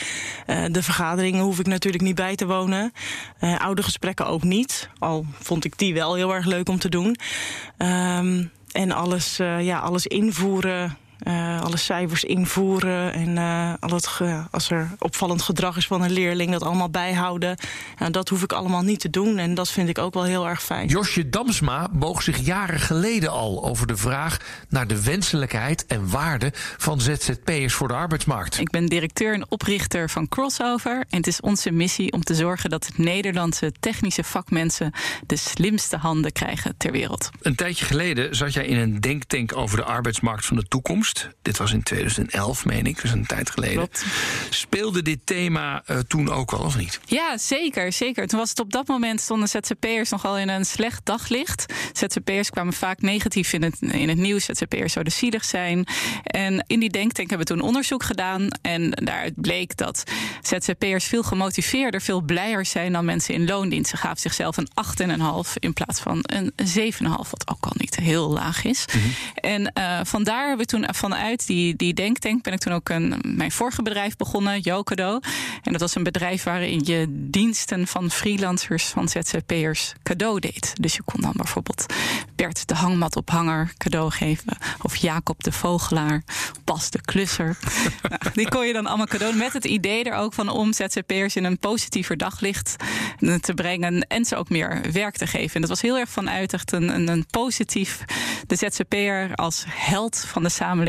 Eh, 0.47 0.65
de 0.71 0.83
vergaderingen 0.83 1.45
hoef 1.45 1.59
ik 1.59 1.67
natuurlijk 1.67 2.03
niet 2.03 2.15
bij 2.15 2.37
te 2.37 2.47
wonen. 2.47 2.93
Eh, 3.39 3.61
oude 3.61 3.83
gesprekken 3.83 4.27
ook 4.27 4.43
niet. 4.43 4.89
Al 4.99 5.27
vond 5.41 5.65
ik 5.65 5.79
die 5.79 5.95
wel 5.95 6.15
heel 6.15 6.35
erg 6.35 6.47
leuk 6.47 6.69
om 6.69 6.79
te 6.79 6.89
doen. 6.89 7.17
Ehm, 7.77 8.45
en 8.73 8.91
alles, 8.93 9.39
eh, 9.39 9.65
ja, 9.65 9.79
alles 9.79 10.07
invoeren. 10.07 10.97
Eh, 11.19 11.61
alle 11.63 11.77
cijfers 11.77 12.25
invoeren 12.25 13.13
en 13.13 13.39
eh, 13.39 13.73
al 13.81 13.91
het 13.91 14.07
ge- 14.07 14.43
als 14.51 14.71
er 14.71 14.91
opvallend 14.99 15.43
gedrag 15.43 15.77
is 15.77 15.87
van 15.87 16.03
een 16.03 16.11
leerling, 16.13 16.51
dat 16.51 16.63
allemaal 16.63 16.91
bijhouden. 16.91 17.57
Ja, 17.99 18.11
dat 18.11 18.29
hoef 18.29 18.43
ik 18.43 18.53
allemaal 18.53 18.83
niet 18.83 19.01
te 19.01 19.11
doen 19.11 19.39
en 19.39 19.55
dat 19.55 19.71
vind 19.71 19.89
ik 19.89 19.99
ook 19.99 20.15
wel 20.15 20.25
heel 20.25 20.49
erg 20.49 20.63
fijn. 20.63 20.89
Josje 20.89 21.29
Damsma 21.29 21.89
boog 21.93 22.23
zich 22.23 22.39
jaren 22.39 22.81
geleden 22.81 23.31
al 23.31 23.65
over 23.65 23.87
de 23.87 23.97
vraag 23.97 24.37
naar 24.69 24.87
de 24.87 25.03
wenselijkheid 25.03 25.87
en 25.87 26.11
waarde 26.11 26.53
van 26.77 27.01
ZZP'ers 27.01 27.75
voor 27.75 27.89
de 27.89 27.95
arbeidsmarkt. 27.95 28.59
Ik 28.59 28.71
ben 28.71 28.87
directeur 28.87 29.35
en 29.35 29.51
oprichter 29.51 30.11
van 30.11 30.29
Crossover. 30.29 30.97
En 31.11 31.17
het 31.17 31.27
is 31.27 31.41
onze 31.41 31.71
missie 31.71 32.13
om 32.13 32.23
te 32.23 32.35
zorgen 32.35 32.71
dat 32.71 32.87
het 32.87 32.99
Nederlandse 32.99 33.73
technische 33.81 34.25
vakmensen 34.25 34.93
de 35.27 35.37
slimste 35.37 35.97
handen 35.97 36.33
krijgen 36.33 36.75
ter 36.77 36.93
wereld. 36.93 37.31
Een 37.41 37.55
tijdje 37.55 37.85
geleden 37.85 38.37
zat 38.37 38.53
jij 38.53 38.67
in 38.67 38.77
een 38.79 39.01
denktank 39.01 39.57
over 39.57 39.77
de 39.77 39.85
arbeidsmarkt 39.85 40.47
van 40.47 40.57
de 40.57 40.69
toekomst. 40.69 41.06
Dit 41.43 41.57
was 41.57 41.73
in 41.73 41.83
2011, 41.83 42.65
meen 42.65 42.87
ik, 42.87 43.01
dus 43.01 43.11
een 43.11 43.27
tijd 43.27 43.51
geleden. 43.51 43.77
Klopt. 43.77 44.05
Speelde 44.51 45.03
dit 45.03 45.19
thema 45.25 45.83
eh, 45.87 45.99
toen 45.99 46.31
ook 46.31 46.53
al, 46.53 46.65
of 46.65 46.77
niet? 46.77 47.01
Ja, 47.05 47.39
zeker, 47.39 47.93
zeker. 47.93 48.27
Toen 48.27 48.39
was 48.39 48.51
het 48.51 48.61
op 48.61 48.73
dat 48.73 48.87
moment 48.87 49.21
stonden 49.21 49.49
ZZP'ers 49.49 50.11
nogal 50.11 50.39
in 50.39 50.49
een 50.49 50.65
slecht 50.65 51.01
daglicht. 51.05 51.73
ZZP'ers 51.93 52.51
kwamen 52.51 52.73
vaak 52.73 53.01
negatief 53.01 53.53
in 53.53 53.63
het, 53.63 53.77
in 53.81 54.09
het 54.09 54.19
nieuws. 54.19 54.45
ZZP'ers 54.45 54.93
zouden 54.93 55.13
zielig 55.13 55.45
zijn. 55.45 55.87
En 56.23 56.65
in 56.67 56.81
die 56.81 56.91
denktank 56.91 57.29
hebben 57.31 57.47
we 57.47 57.55
toen 57.55 57.63
onderzoek 57.63 58.03
gedaan. 58.03 58.49
En 58.63 58.91
daaruit 58.91 59.41
bleek 59.41 59.77
dat 59.77 60.03
ZZP'ers 60.43 61.05
veel 61.05 61.23
gemotiveerder, 61.23 62.01
veel 62.01 62.21
blijer 62.21 62.67
zijn 62.67 62.93
dan 62.93 63.05
mensen 63.05 63.35
in 63.35 63.47
loondienst. 63.47 63.91
Ze 63.91 63.97
gaven 63.97 64.21
zichzelf 64.21 64.57
een 64.57 64.69
8,5 65.47 65.53
in 65.59 65.73
plaats 65.73 66.01
van 66.01 66.19
een 66.23 66.53
7,5, 66.57 67.01
wat 67.31 67.45
ook 67.51 67.65
al 67.65 67.75
niet 67.75 67.97
heel 67.97 68.31
laag 68.31 68.65
is. 68.65 68.85
En 69.35 69.73
eh, 69.73 70.01
vandaar 70.03 70.47
hebben 70.47 70.67
we 70.67 70.73
toen 70.73 70.85
vanuit 70.97 71.47
die, 71.47 71.77
die 71.77 71.95
denktank 71.95 72.43
ben 72.43 72.53
ik 72.53 72.59
toen 72.59 72.73
ook 72.73 72.89
een, 72.89 73.15
mijn 73.23 73.53
vorige 73.53 73.83
bedrijf 73.83 74.17
begonnen, 74.17 74.61
Jokado. 74.61 75.21
En 75.63 75.73
dat 75.73 75.81
was 75.81 75.95
een 75.95 76.03
bedrijf 76.03 76.43
waarin 76.43 76.81
je 76.85 77.07
diensten 77.09 77.87
van 77.87 78.11
freelancers, 78.11 78.85
van 78.85 79.09
ZZP'ers 79.09 79.95
cadeau 80.03 80.41
deed. 80.41 80.73
Dus 80.81 80.95
je 80.95 81.03
kon 81.03 81.21
dan 81.21 81.33
bijvoorbeeld 81.37 81.87
Bert 82.37 82.69
de 82.69 82.75
hangmatophanger 82.75 83.73
cadeau 83.77 84.11
geven. 84.11 84.57
Of 84.83 84.97
Jacob 84.97 85.43
de 85.43 85.53
vogelaar, 85.53 86.23
Bas 86.65 86.91
de 86.91 87.01
klusser. 87.01 87.59
nou, 88.09 88.33
die 88.33 88.49
kon 88.49 88.67
je 88.67 88.73
dan 88.73 88.87
allemaal 88.87 89.07
cadeau 89.07 89.35
met 89.35 89.53
het 89.53 89.65
idee 89.65 90.05
er 90.05 90.17
ook 90.17 90.33
van 90.33 90.49
om 90.49 90.73
ZZP'ers 90.73 91.37
in 91.37 91.45
een 91.45 91.59
positiever 91.59 92.17
daglicht 92.17 92.77
te 93.41 93.55
brengen 93.55 94.07
en 94.09 94.25
ze 94.25 94.37
ook 94.37 94.49
meer 94.49 94.81
werk 94.93 95.17
te 95.17 95.27
geven. 95.27 95.55
En 95.55 95.61
dat 95.61 95.71
was 95.71 95.81
heel 95.81 95.99
erg 95.99 96.11
vanuit 96.11 96.53
echt 96.53 96.73
een, 96.73 96.89
een, 96.89 97.09
een 97.09 97.27
positief 97.31 98.05
de 98.47 98.57
ZZP'er 98.57 99.35
als 99.35 99.65
held 99.69 100.25
van 100.27 100.43
de 100.43 100.49
samenleving 100.49 100.86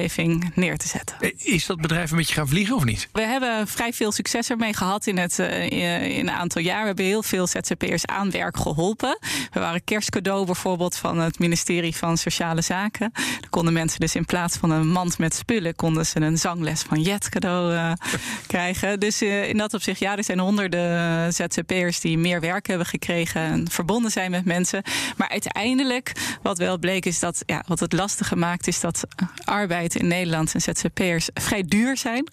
neer 0.56 0.78
te 0.78 0.88
zetten. 0.88 1.16
Eh, 1.20 1.32
Is 1.38 1.66
dat 1.66 1.82
bedrijf 1.82 2.12
een 2.12 2.18
beetje 2.18 2.34
gaan 2.34 2.48
vliegen 2.48 2.76
of 2.76 2.84
niet? 2.84 3.10
We 3.12 3.22
hebben 3.22 3.68
vrij 3.68 3.94
veel 3.94 4.12
succes 4.12 4.50
ermee 4.50 4.74
gehad 4.74 5.08
in, 5.08 5.18
het, 5.18 5.40
eh, 5.40 6.18
in 6.18 6.28
een 6.28 6.32
aantal 6.32 6.62
jaar. 6.62 6.82
We 6.82 6.88
hebben 6.88 7.06
heel 7.06 7.24
veel 7.24 7.48
ZZP'ers 7.48 8.06
aan 8.06 8.32
werk 8.32 8.58
geholpen. 8.58 9.18
We 9.52 9.60
waren 9.60 9.84
kerstcadeau 9.84 10.46
bijvoorbeeld 10.46 10.96
van 10.96 11.20
het 11.20 11.40
ministerie 11.40 11.96
van 11.96 12.18
Sociale 12.18 12.62
Zaken. 12.62 13.12
Dan 13.14 13.50
konden 13.50 13.74
mensen 13.74 14.00
dus 14.00 14.16
in 14.16 14.26
plaats 14.26 14.58
van 14.58 14.72
een 14.72 14.88
mand 14.88 15.18
met 15.18 15.36
spullen... 15.36 15.76
konden 15.76 16.06
ze 16.06 16.22
een 16.22 16.38
zangles 16.38 16.82
van 16.82 17.02
Jet 17.02 17.30
cadeau 17.30 17.76
eh, 17.76 17.92
krijgen. 18.48 19.00
Dus 19.00 19.22
eh, 19.22 19.50
in 19.50 19.58
dat 19.58 19.74
opzicht, 19.74 20.00
ja, 20.00 20.18
er 20.18 20.24
zijn 20.24 20.40
honderden 20.40 21.34
ZZP'ers... 21.34 22.00
die 22.00 22.18
meer 22.18 22.40
werk 22.40 22.68
hebben 22.68 22.88
gekregen 22.88 23.42
en 23.42 23.72
verbonden 23.72 24.12
zijn 24.12 24.32
met 24.32 24.46
mensen. 24.46 24.84
Maar 25.18 25.30
uiteindelijk, 25.30 26.12
wat 26.42 26.58
wel 26.58 26.78
bleek, 26.78 27.06
is 27.06 27.20
dat... 27.20 27.44
Ja, 27.46 27.64
wat 27.68 27.80
het 27.80 27.94
lastige 27.94 28.36
maakt, 28.36 28.68
is 28.68 28.80
dat 28.80 29.04
arbeid 29.44 29.87
in 29.96 30.08
Nederland 30.08 30.54
en 30.54 30.62
ZZP'ers 30.62 31.30
vrij 31.34 31.64
duur 31.64 31.98
zijn. 31.98 32.28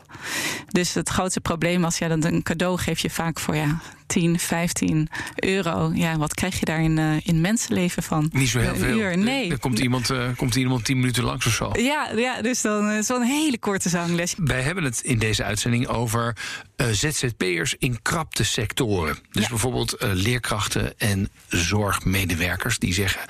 Dus 0.69 0.95
het 0.95 1.09
grootste 1.09 1.41
probleem 1.41 1.81
was, 1.81 1.99
ja, 1.99 2.09
dat 2.09 2.25
een 2.25 2.43
cadeau 2.43 2.79
geef 2.79 2.99
je 2.99 3.11
vaak 3.11 3.41
voor 3.41 3.57
ja, 3.57 3.81
10, 4.07 4.39
15 4.39 5.09
euro. 5.35 5.91
Ja, 5.95 6.17
wat 6.17 6.35
krijg 6.35 6.59
je 6.59 6.65
daar 6.65 6.83
in, 6.83 6.99
eh, 6.99 7.27
in 7.27 7.41
mensenleven 7.41 8.03
van? 8.03 8.31
Niet 8.33 8.49
zo 8.49 8.59
heel 8.59 8.69
Een 8.69 8.77
veel. 8.77 8.99
uur, 8.99 9.19
nee. 9.19 9.51
Er 9.51 9.59
komt 9.59 9.79
iemand, 9.79 10.11
eh, 10.11 10.29
komt 10.37 10.55
iemand 10.55 10.85
tien 10.85 10.99
minuten 10.99 11.25
langs 11.25 11.47
of 11.47 11.53
zo. 11.53 11.71
Ja, 11.73 12.11
ja, 12.17 12.43
dus 12.43 12.61
dan 12.61 12.89
eh, 12.89 13.03
zo'n 13.03 13.23
hele 13.23 13.59
korte 13.59 13.89
zangles. 13.89 14.35
Wij 14.37 14.63
hebben 14.63 14.85
het 14.85 15.01
in 15.01 15.19
deze 15.19 15.45
uitzending 15.45 15.87
over 15.87 16.37
ZZP'ers 16.77 17.75
in 17.79 18.03
krapte 18.03 18.45
sectoren. 18.45 19.19
Dus 19.31 19.49
bijvoorbeeld 19.49 19.97
leerkrachten 19.99 20.99
en 20.99 21.31
zorgmedewerkers 21.49 22.79
die 22.79 22.93
zeggen: 22.93 23.21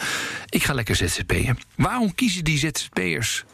Ik 0.48 0.62
ga 0.62 0.74
lekker 0.74 0.96
ZZP'en. 0.96 1.58
Waarom 1.74 2.14
kiezen 2.14 2.44
die 2.44 2.58
ZZP'ers 2.58 3.44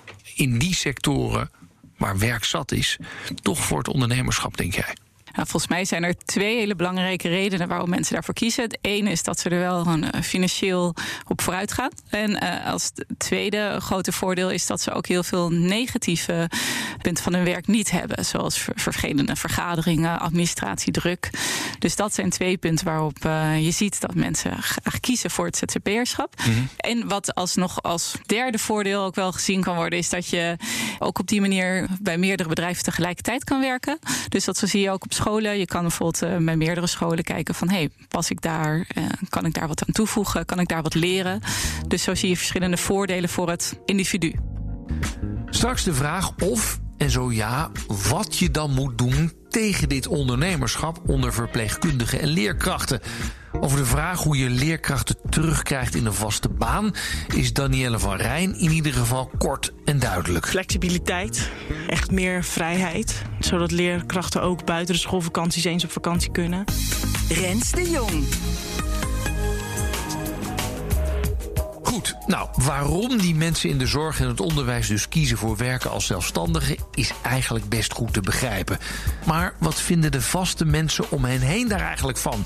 in 0.41 0.59
die 0.59 0.75
sectoren 0.75 1.51
waar 1.97 2.19
werk 2.19 2.45
zat 2.45 2.73
is, 2.73 2.99
toch 3.43 3.59
voor 3.59 3.79
het 3.79 3.89
ondernemerschap, 3.89 4.57
denk 4.57 4.75
jij? 4.75 4.97
Nou, 5.33 5.49
volgens 5.49 5.69
mij 5.69 5.85
zijn 5.85 6.05
er 6.05 6.17
twee 6.25 6.57
hele 6.57 6.75
belangrijke 6.75 7.29
redenen 7.29 7.69
waarom 7.69 7.91
mensen 7.91 8.15
daarvoor 8.15 8.35
kiezen. 8.35 8.63
Het 8.65 8.79
ene 8.81 9.11
is 9.11 9.23
dat 9.23 9.41
ze 9.41 9.49
er 9.49 9.59
wel 9.59 9.83
gewoon 9.83 10.05
eh, 10.05 10.23
financieel 10.23 10.95
op 11.27 11.41
vooruit 11.41 11.73
gaan. 11.73 11.91
En 12.09 12.41
eh, 12.41 12.73
als 12.73 12.91
tweede 13.19 13.77
grote 13.81 14.13
voordeel 14.13 14.51
is 14.51 14.67
dat 14.67 14.81
ze 14.81 14.93
ook 14.93 15.07
heel 15.07 15.23
veel 15.23 15.51
negatieve 15.51 16.51
punten 17.03 17.25
van 17.25 17.35
hun 17.35 17.45
werk 17.45 17.67
niet 17.67 17.91
hebben. 17.91 18.25
Zoals 18.25 18.59
ver- 18.59 18.73
vervelende 18.77 19.37
vergaderingen, 19.37 20.21
administratiedruk. 20.21 21.31
Dus 21.79 21.97
dat 21.97 22.15
zijn 22.15 22.31
twee 22.31 22.57
punten 22.57 22.85
waarop 22.85 23.25
eh, 23.25 23.65
je 23.65 23.71
ziet 23.71 24.01
dat 24.01 24.15
mensen 24.15 24.63
graag 24.63 25.01
kiezen 25.01 25.31
voor 25.31 25.47
het 25.47 25.57
ZZP'erschap. 25.57 26.35
En 26.77 27.09
wat 27.09 27.35
alsnog 27.35 27.83
als 27.83 28.15
derde 28.27 28.59
voordeel 28.59 29.03
ook 29.03 29.15
wel 29.15 29.33
gezien 29.33 29.63
kan 29.63 29.77
worden, 29.77 29.99
is 29.99 30.09
dat 30.09 30.29
je 30.29 30.57
ook 30.99 31.19
op 31.19 31.27
die 31.27 31.41
manier 31.41 31.89
bij 32.01 32.19
meerdere 32.19 32.49
bedrijven 32.49 32.85
tegelijkertijd 32.85 33.45
kan 33.45 33.61
werken. 33.61 33.99
Dus 34.29 34.45
dat 34.45 34.59
zie 34.65 34.81
je 34.81 34.91
ook 34.91 35.05
op 35.05 35.13
scholen. 35.21 35.59
Je 35.59 35.67
kan 35.67 35.83
bijvoorbeeld 35.83 36.23
eh, 36.23 36.45
bij 36.45 36.57
meerdere 36.57 36.87
scholen 36.87 37.25
kijken 37.25 37.55
van 37.55 37.69
hey, 37.69 37.91
pas 38.09 38.31
ik 38.31 38.41
daar, 38.41 38.85
eh, 38.89 39.05
kan 39.29 39.45
ik 39.45 39.55
daar 39.55 39.69
wat 39.69 39.85
aan 39.87 39.95
toevoegen, 39.95 40.45
kan 40.45 40.61
ik 40.61 40.69
daar 40.69 40.83
wat 40.83 40.95
leren. 40.95 41.41
Dus 41.87 42.03
zo 42.03 42.15
zie 42.15 42.29
je 42.29 42.37
verschillende 42.37 42.77
voordelen 42.77 43.29
voor 43.29 43.49
het 43.49 43.81
individu. 43.85 44.35
Straks 45.47 45.85
de 45.85 45.95
vraag 45.95 46.33
of, 46.37 46.79
en 46.97 47.11
zo 47.11 47.33
ja, 47.33 47.71
wat 48.09 48.39
je 48.39 48.51
dan 48.51 48.75
moet 48.75 48.99
doen 48.99 49.33
tegen 49.49 49.89
dit 49.89 50.07
ondernemerschap 50.07 51.01
onder 51.07 51.33
verpleegkundigen 51.33 52.21
en 52.21 52.29
leerkrachten. 52.29 53.01
Over 53.53 53.79
de 53.79 53.85
vraag 53.85 54.23
hoe 54.23 54.37
je 54.37 54.51
leerkrachten 54.51 55.17
terugkrijgt 55.29 55.95
in 55.95 56.07
een 56.07 56.15
vaste 56.15 56.49
baan 56.49 56.95
is 57.35 57.53
Danielle 57.53 57.99
van 57.99 58.17
Rijn 58.17 58.59
in 58.59 58.71
ieder 58.71 58.93
geval 58.93 59.31
kort 59.39 59.73
en 59.85 59.99
duidelijk. 59.99 60.47
Flexibiliteit, 60.47 61.51
echt 61.89 62.11
meer 62.11 62.45
vrijheid. 62.45 63.23
Zodat 63.39 63.71
leerkrachten 63.71 64.43
ook 64.43 64.65
buiten 64.65 64.95
de 64.95 65.01
schoolvakanties 65.01 65.65
eens 65.65 65.85
op 65.85 65.91
vakantie 65.91 66.31
kunnen. 66.31 66.65
Rens 67.29 67.71
de 67.71 67.91
Jong. 67.91 68.25
Goed, 71.91 72.17
nou, 72.27 72.49
waarom 72.55 73.19
die 73.19 73.35
mensen 73.35 73.69
in 73.69 73.79
de 73.79 73.87
zorg 73.87 74.21
en 74.21 74.29
het 74.29 74.41
onderwijs 74.41 74.87
dus 74.87 75.09
kiezen 75.09 75.37
voor 75.37 75.57
werken 75.57 75.91
als 75.91 76.07
zelfstandigen 76.07 76.77
is 76.95 77.13
eigenlijk 77.23 77.69
best 77.69 77.93
goed 77.93 78.13
te 78.13 78.21
begrijpen. 78.21 78.79
Maar 79.27 79.55
wat 79.59 79.81
vinden 79.81 80.13
de 80.13 80.21
vaste 80.21 80.65
mensen 80.65 81.11
om 81.11 81.25
hen 81.25 81.41
heen 81.41 81.69
daar 81.69 81.81
eigenlijk 81.81 82.19
van? 82.19 82.45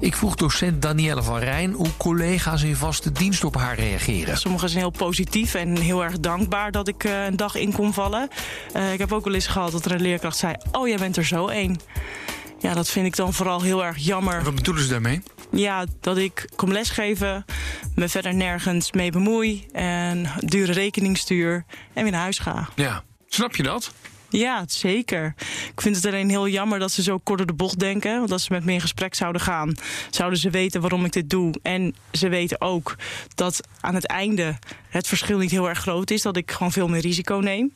Ik 0.00 0.16
vroeg 0.16 0.34
docent 0.34 0.82
Danielle 0.82 1.22
van 1.22 1.38
Rijn 1.38 1.72
hoe 1.72 1.96
collega's 1.96 2.62
in 2.62 2.76
vaste 2.76 3.12
dienst 3.12 3.44
op 3.44 3.56
haar 3.56 3.74
reageren. 3.74 4.38
Sommigen 4.38 4.68
zijn 4.68 4.80
heel 4.80 4.90
positief 4.90 5.54
en 5.54 5.76
heel 5.76 6.04
erg 6.04 6.20
dankbaar 6.20 6.70
dat 6.70 6.88
ik 6.88 7.04
eh, 7.04 7.24
een 7.24 7.36
dag 7.36 7.54
in 7.54 7.72
kon 7.72 7.92
vallen. 7.92 8.28
Eh, 8.72 8.92
ik 8.92 8.98
heb 8.98 9.12
ook 9.12 9.24
wel 9.24 9.34
eens 9.34 9.46
gehad 9.46 9.72
dat 9.72 9.84
er 9.84 9.92
een 9.92 10.02
leerkracht 10.02 10.36
zei: 10.36 10.54
Oh, 10.72 10.88
jij 10.88 10.98
bent 10.98 11.16
er 11.16 11.26
zo 11.26 11.46
één. 11.46 11.80
Ja, 12.58 12.74
dat 12.74 12.88
vind 12.88 13.06
ik 13.06 13.16
dan 13.16 13.32
vooral 13.32 13.62
heel 13.62 13.84
erg 13.84 13.96
jammer. 13.98 14.44
Wat 14.44 14.54
bedoelen 14.54 14.82
ze 14.82 14.88
daarmee? 14.88 15.22
Ja, 15.52 15.86
dat 16.00 16.16
ik 16.18 16.48
kom 16.56 16.72
lesgeven, 16.72 17.44
me 17.94 18.08
verder 18.08 18.34
nergens 18.34 18.92
mee 18.92 19.10
bemoei 19.10 19.66
en 19.72 20.30
dure 20.38 20.72
rekening 20.72 21.18
stuur 21.18 21.64
en 21.92 22.02
weer 22.02 22.12
naar 22.12 22.20
huis 22.20 22.38
ga. 22.38 22.68
Ja, 22.74 23.04
snap 23.28 23.56
je 23.56 23.62
dat? 23.62 23.92
Ja, 24.28 24.64
zeker. 24.66 25.34
Ik 25.74 25.80
vind 25.80 25.96
het 25.96 26.06
alleen 26.06 26.28
heel 26.28 26.48
jammer 26.48 26.78
dat 26.78 26.92
ze 26.92 27.02
zo 27.02 27.18
kort 27.18 27.38
door 27.38 27.46
de 27.46 27.52
bocht 27.52 27.78
denken. 27.78 28.18
Want 28.18 28.32
als 28.32 28.44
ze 28.44 28.52
met 28.52 28.64
me 28.64 28.72
in 28.72 28.80
gesprek 28.80 29.14
zouden 29.14 29.40
gaan, 29.40 29.74
zouden 30.10 30.38
ze 30.38 30.50
weten 30.50 30.80
waarom 30.80 31.04
ik 31.04 31.12
dit 31.12 31.30
doe. 31.30 31.54
En 31.62 31.94
ze 32.12 32.28
weten 32.28 32.60
ook 32.60 32.96
dat 33.34 33.60
aan 33.80 33.94
het 33.94 34.06
einde 34.06 34.58
het 34.88 35.06
verschil 35.06 35.38
niet 35.38 35.50
heel 35.50 35.68
erg 35.68 35.78
groot 35.78 36.10
is. 36.10 36.22
Dat 36.22 36.36
ik 36.36 36.50
gewoon 36.50 36.72
veel 36.72 36.88
meer 36.88 37.00
risico 37.00 37.36
neem. 37.36 37.72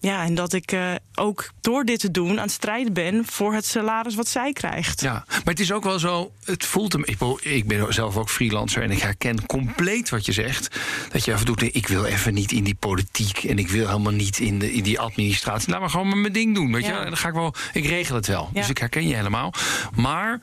Ja, 0.00 0.24
en 0.24 0.34
dat 0.34 0.52
ik 0.52 0.72
eh, 0.72 0.92
ook 1.14 1.50
door 1.60 1.84
dit 1.84 2.00
te 2.00 2.10
doen 2.10 2.30
aan 2.30 2.36
het 2.44 2.50
strijden 2.50 2.92
ben 2.92 3.24
voor 3.26 3.54
het 3.54 3.66
salaris 3.66 4.14
wat 4.14 4.28
zij 4.28 4.52
krijgt. 4.52 5.00
Ja, 5.00 5.24
maar 5.28 5.40
het 5.44 5.60
is 5.60 5.72
ook 5.72 5.84
wel 5.84 5.98
zo, 5.98 6.32
het 6.44 6.64
voelt 6.66 6.92
hem. 6.92 7.02
Ik, 7.04 7.18
ik 7.40 7.66
ben 7.68 7.92
zelf 7.94 8.16
ook 8.16 8.30
freelancer 8.30 8.82
en 8.82 8.90
ik 8.90 8.98
herken 9.00 9.46
compleet 9.46 10.08
wat 10.08 10.26
je 10.26 10.32
zegt. 10.32 10.76
Dat 11.12 11.24
je 11.24 11.32
af 11.32 11.40
en 11.40 11.46
toe 11.46 11.56
denkt, 11.56 11.76
ik 11.76 11.88
wil 11.88 12.04
even 12.04 12.34
niet 12.34 12.52
in 12.52 12.64
die 12.64 12.74
politiek 12.74 13.44
en 13.44 13.58
ik 13.58 13.68
wil 13.68 13.86
helemaal 13.86 14.12
niet 14.12 14.38
in, 14.38 14.58
de, 14.58 14.72
in 14.72 14.82
die 14.82 15.00
administratie. 15.00 15.70
Laat 15.70 15.80
maar 15.80 15.90
gewoon 15.90 16.08
maar 16.08 16.16
mijn 16.18 16.32
ding 16.32 16.54
doen. 16.54 16.72
Weet 16.72 16.86
Ja. 16.86 16.98
je, 16.98 17.04
dan 17.04 17.16
ga 17.16 17.28
ik 17.28 17.34
wel, 17.34 17.54
ik 17.72 17.86
regel 17.86 18.14
het 18.14 18.26
wel. 18.26 18.50
Ja. 18.52 18.60
Dus 18.60 18.70
ik 18.70 18.78
herken 18.78 19.08
je 19.08 19.14
helemaal. 19.14 19.52
Maar 19.94 20.40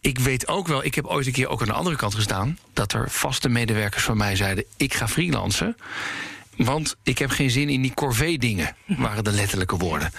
ik 0.00 0.18
weet 0.18 0.48
ook 0.48 0.66
wel, 0.68 0.84
ik 0.84 0.94
heb 0.94 1.06
ooit 1.06 1.26
een 1.26 1.32
keer 1.32 1.48
ook 1.48 1.60
aan 1.60 1.66
de 1.66 1.72
andere 1.72 1.96
kant 1.96 2.14
gestaan. 2.14 2.58
Dat 2.72 2.92
er 2.92 3.10
vaste 3.10 3.48
medewerkers 3.48 4.02
van 4.04 4.16
mij 4.16 4.36
zeiden: 4.36 4.64
ik 4.76 4.94
ga 4.94 5.08
freelancen. 5.08 5.76
Want 6.64 6.96
ik 7.02 7.18
heb 7.18 7.30
geen 7.30 7.50
zin 7.50 7.68
in 7.68 7.82
die 7.82 7.94
corvée-dingen, 7.94 8.76
waren 8.86 9.24
de 9.24 9.32
letterlijke 9.32 9.76
woorden. 9.76 10.10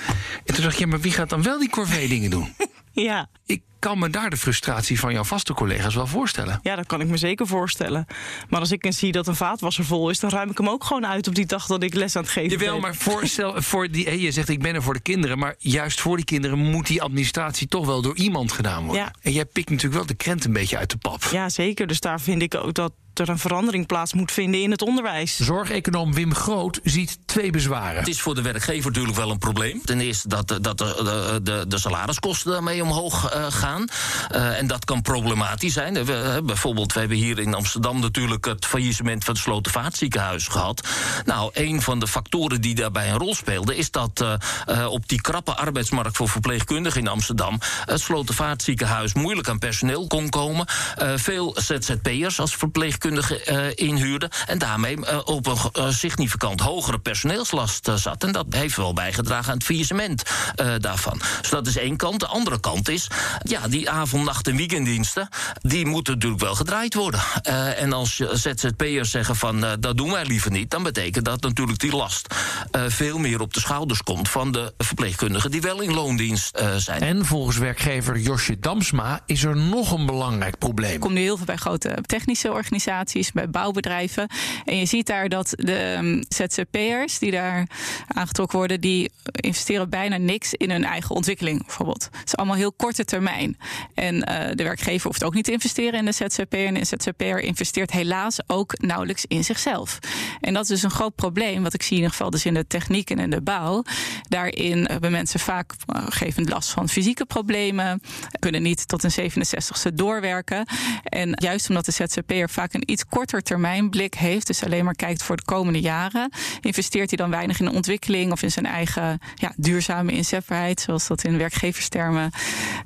En 0.46 0.54
toen 0.54 0.64
dacht 0.64 0.74
ik, 0.74 0.80
ja, 0.80 0.88
maar 0.88 1.02
wie 1.02 1.12
gaat 1.12 1.30
dan 1.30 1.44
wel 1.44 1.60
die 1.60 1.70
corvée-dingen 1.70 2.30
doen? 2.30 2.54
Ja. 2.96 3.30
Ik 3.46 3.62
kan 3.84 4.00
me 4.00 4.10
daar 4.10 4.30
de 4.30 4.38
frustratie 4.38 5.00
van 5.00 5.14
jouw 5.14 5.24
vaste 5.24 5.54
collega's 5.54 5.96
wel 5.96 6.08
voorstellen. 6.08 6.60
Ja, 6.64 6.76
dat 6.76 6.86
kan 6.86 7.02
ik 7.02 7.08
me 7.08 7.18
zeker 7.18 7.48
voorstellen. 7.48 8.06
Maar 8.50 8.60
als 8.60 8.72
ik 8.72 8.86
eens 8.86 8.98
zie 8.98 9.12
dat 9.12 9.28
een 9.28 9.36
vaatwasser 9.36 9.86
vol 9.86 10.10
is, 10.10 10.20
dan 10.20 10.30
ruim 10.30 10.50
ik 10.50 10.58
hem 10.58 10.70
ook 10.70 10.84
gewoon 10.84 11.06
uit 11.06 11.28
op 11.28 11.36
die 11.36 11.46
dag 11.46 11.66
dat 11.66 11.84
ik 11.84 11.94
les 11.94 12.16
aan 12.16 12.22
het 12.22 12.32
geven 12.32 12.50
Jawel, 12.50 12.72
ben. 12.74 12.82
maar 12.82 12.96
voor, 12.96 13.28
stel, 13.28 13.62
voor 13.72 13.92
die, 13.92 14.22
je 14.22 14.32
zegt 14.32 14.50
ik 14.50 14.62
ben 14.62 14.76
er 14.76 14.84
voor 14.84 14.94
de 14.94 15.00
kinderen, 15.00 15.38
maar 15.40 15.56
juist 15.58 16.02
voor 16.02 16.16
die 16.16 16.26
kinderen 16.26 16.60
moet 16.60 16.88
die 16.88 17.02
administratie 17.02 17.68
toch 17.68 17.86
wel 17.86 18.02
door 18.02 18.16
iemand 18.16 18.52
gedaan 18.52 18.84
worden. 18.86 19.04
Ja. 19.04 19.14
En 19.22 19.32
jij 19.32 19.46
pikt 19.46 19.70
natuurlijk 19.70 19.96
wel 19.96 20.06
de 20.06 20.14
krent 20.16 20.46
een 20.46 20.54
beetje 20.54 20.78
uit 20.78 20.90
de 20.90 20.98
pap. 20.98 21.24
Ja, 21.32 21.50
zeker. 21.50 21.88
Dus 21.88 22.00
daar 22.00 22.22
vind 22.22 22.42
ik 22.42 22.56
ook 22.56 22.74
dat 22.74 22.92
er 23.14 23.30
een 23.30 23.40
verandering 23.40 23.88
plaats 23.88 24.14
moet 24.14 24.32
vinden 24.32 24.62
in 24.62 24.72
het 24.72 24.82
onderwijs. 24.82 25.36
Zorgeconoom 25.38 26.14
Wim 26.14 26.34
Groot 26.34 26.80
ziet 26.84 27.18
twee 27.26 27.52
bezwaren. 27.52 28.00
Het 28.00 28.08
is 28.08 28.22
voor 28.22 28.36
de 28.36 28.42
werkgever 28.42 28.92
natuurlijk 28.92 29.18
wel 29.18 29.30
een 29.32 29.38
probleem. 29.38 29.82
Ten 29.86 30.00
eerste 30.00 30.28
dat, 30.28 30.48
de- 30.48 30.62
dat 30.62 30.78
de, 30.78 30.86
de, 30.86 31.40
de, 31.44 31.66
de 31.68 31.80
salariskosten 31.80 32.52
daarmee 32.52 32.84
omhoog 32.84 33.30
eh, 33.32 33.46
gaan. 33.50 33.73
Eh, 33.82 34.60
en 34.60 34.68
dat 34.68 34.86
kan 34.86 35.02
problematisch 35.02 35.74
zijn. 35.74 36.06
We, 36.06 36.14
eh, 36.14 36.44
bijvoorbeeld, 36.44 36.94
we 36.94 37.00
hebben 37.00 37.18
hier 37.18 37.40
in 37.40 37.54
Amsterdam 37.54 38.00
natuurlijk 38.00 38.46
het 38.46 38.66
faillissement 38.66 39.24
van 39.24 39.34
het 39.34 39.44
Slotervaartziekenhuis 39.44 40.48
gehad. 40.48 40.88
Nou, 41.26 41.50
een 41.54 41.82
van 41.82 42.00
de 42.00 42.08
factoren 42.08 42.62
die 42.62 42.76
daarbij 42.76 43.10
een 43.10 43.18
rol 43.18 43.36
speelde, 43.36 43.76
is 43.76 43.92
dat 43.92 44.22
eh, 44.22 44.34
eh, 44.66 44.86
op 44.86 45.08
die 45.08 45.22
krappe 45.22 45.56
arbeidsmarkt 45.56 46.18
voor 46.18 46.30
verpleegkundigen 46.30 47.02
in 47.02 47.08
Amsterdam 47.08 47.60
het 47.86 48.02
Slotervaartziekenhuis 48.02 49.14
moeilijk 49.14 49.50
aan 49.50 49.60
personeel 49.60 50.08
kon 50.08 50.30
komen. 50.30 50.66
Eh, 50.96 51.12
veel 51.16 51.56
ZZP'ers 51.60 52.40
als 52.40 52.56
verpleegkundigen 52.56 53.46
eh, 53.46 53.88
inhuurden. 53.88 54.30
En 54.46 54.58
daarmee 54.58 55.06
eh, 55.06 55.20
op 55.24 55.48
een 55.48 55.58
eh, 55.84 55.90
significant 55.90 56.60
hogere 56.60 57.00
personeelslast 57.00 57.88
eh, 57.88 57.96
zat. 57.96 58.24
En 58.24 58.32
dat 58.32 58.46
heeft 58.50 58.76
wel 58.76 58.94
bijgedragen 58.94 59.52
aan 59.52 59.58
het 59.58 59.66
faillissement 59.66 60.24
eh, 60.56 60.68
daarvan. 60.78 61.22
Dus 61.42 61.50
dat 61.50 61.68
is 61.68 61.78
één 61.78 61.98
kant. 61.98 62.20
De 62.20 62.28
andere 62.28 62.60
kant 62.60 62.90
is, 62.90 63.08
ja, 63.44 63.63
die 63.70 63.90
avond, 63.90 64.26
nacht 64.26 64.48
en 64.48 64.56
weekenddiensten, 64.56 65.30
die 65.62 65.86
moeten 65.86 66.14
natuurlijk 66.14 66.42
wel 66.42 66.56
gedraaid 66.56 66.94
worden. 66.94 67.20
Eh, 67.42 67.82
en 67.82 67.94
als 67.94 68.18
je 68.18 68.30
ZZP'ers 68.34 69.12
zeggen 69.12 69.36
van, 69.36 69.66
eh, 69.66 69.72
dat 69.80 69.98
doen 69.98 70.12
wij 70.12 70.26
liever 70.26 70.52
niet, 70.52 70.70
dan 70.70 70.84
betekent 70.84 71.26
dat 71.26 71.42
natuurlijk 71.42 71.80
die 71.80 71.96
last 71.96 72.36
eh, 72.72 72.82
veel 72.88 73.18
meer 73.18 73.42
op 73.42 73.54
de 73.54 73.60
schouders 73.60 74.04
komt 74.04 74.30
van 74.30 74.52
de 74.52 74.74
verpleegkundigen 74.78 75.52
die 75.52 75.62
wel 75.62 75.82
in 75.82 75.94
loondienst 75.94 76.56
eh, 76.56 76.76
zijn. 76.76 77.02
En 77.02 77.26
volgens 77.26 77.58
werkgever 77.58 78.20
Josje 78.20 78.60
Damsma 78.60 79.20
is 79.26 79.44
er 79.44 79.58
nog 79.58 79.92
een 79.92 80.06
belangrijk 80.06 80.58
probleem. 80.58 80.94
Ik 80.94 81.00
kom 81.00 81.14
nu 81.14 81.22
heel 81.22 81.38
veel 81.38 81.46
bij 81.46 81.56
grote 81.56 81.98
technische 82.06 82.52
organisaties, 82.52 83.32
bij 83.32 83.50
bouwbedrijven. 83.50 84.28
En 84.66 84.78
je 84.78 84.86
ziet 84.86 85.08
daar 85.08 85.30
dat 85.30 85.50
de 85.56 85.76
ehm, 85.76 86.22
ZZP'ers 86.30 87.20
die 87.20 87.32
daar 87.32 87.68
aangetrokken 88.08 88.58
worden, 88.58 88.82
die 88.82 89.12
investeren 89.32 89.90
bijna 89.90 90.18
niks 90.18 90.54
in 90.54 90.72
hun 90.72 90.84
eigen 90.84 91.16
ontwikkeling, 91.16 91.66
bijvoorbeeld. 91.66 92.10
Het 92.12 92.28
is 92.28 92.36
allemaal 92.36 92.56
heel 92.56 92.74
korte 92.74 93.06
termijn. 93.06 93.53
En 93.94 94.24
eh, 94.24 94.56
de 94.56 94.64
werkgever 94.64 95.08
hoeft 95.08 95.24
ook 95.24 95.34
niet 95.34 95.46
te 95.46 95.52
investeren 95.52 96.00
in 96.00 96.06
de 96.06 96.12
ZZP'er. 96.12 96.66
En 96.66 96.74
de 96.74 96.86
ZZP'er 96.86 97.40
investeert 97.40 97.92
helaas 97.92 98.40
ook 98.48 98.80
nauwelijks 98.80 99.26
in 99.28 99.44
zichzelf. 99.44 100.00
En 100.42 100.54
dat 100.54 100.64
is 100.64 100.70
dus 100.70 100.84
een 100.84 100.92
groot 100.92 101.16
probleem, 101.16 101.64
wat 101.64 101.74
ik 101.74 101.82
zie 101.82 101.92
in 101.92 101.98
ieder 101.98 102.12
geval 102.12 102.30
dus 102.30 102.46
in 102.46 102.54
de 102.54 102.68
techniek 102.68 103.10
en 103.10 103.20
in 103.20 103.30
de 103.30 103.42
bouw. 103.42 103.84
Daarin 104.30 104.86
hebben 104.86 105.12
mensen 105.12 105.40
vaak 105.40 105.72
uh, 105.96 106.06
geven 106.10 106.44
last 106.44 106.70
van 106.70 106.90
fysieke 106.90 107.26
problemen, 107.26 108.02
kunnen 108.40 108.62
niet 108.62 108.88
tot 108.88 109.04
een 109.04 109.32
67ste 109.32 109.94
doorwerken. 109.94 110.66
En 111.04 111.32
juist 111.36 111.70
omdat 111.70 111.86
de 111.86 111.92
ZZP'er 111.92 112.50
vaak 112.50 112.74
een 112.74 112.92
iets 112.92 113.06
korter 113.06 113.42
termijnblik 113.42 114.14
heeft, 114.14 114.48
dus 114.48 114.64
alleen 114.64 114.86
maar 114.86 114.96
kijkt 114.96 115.24
voor 115.24 115.36
de 115.36 115.44
komende 115.46 115.80
jaren, 115.80 116.32
investeert 116.62 117.10
hij 117.10 117.18
dan 117.18 117.30
weinig 117.30 117.60
in 117.60 117.66
de 117.66 117.74
ontwikkeling 117.74 118.32
of 118.32 118.42
in 118.42 118.52
zijn 118.52 118.66
eigen 118.66 119.20
ja, 119.36 119.54
duurzame 119.56 120.12
inzetbaarheid, 120.12 120.82
zoals 120.82 121.08
dat 121.08 121.24
in 121.24 121.38
werkgeverstermen 121.38 122.32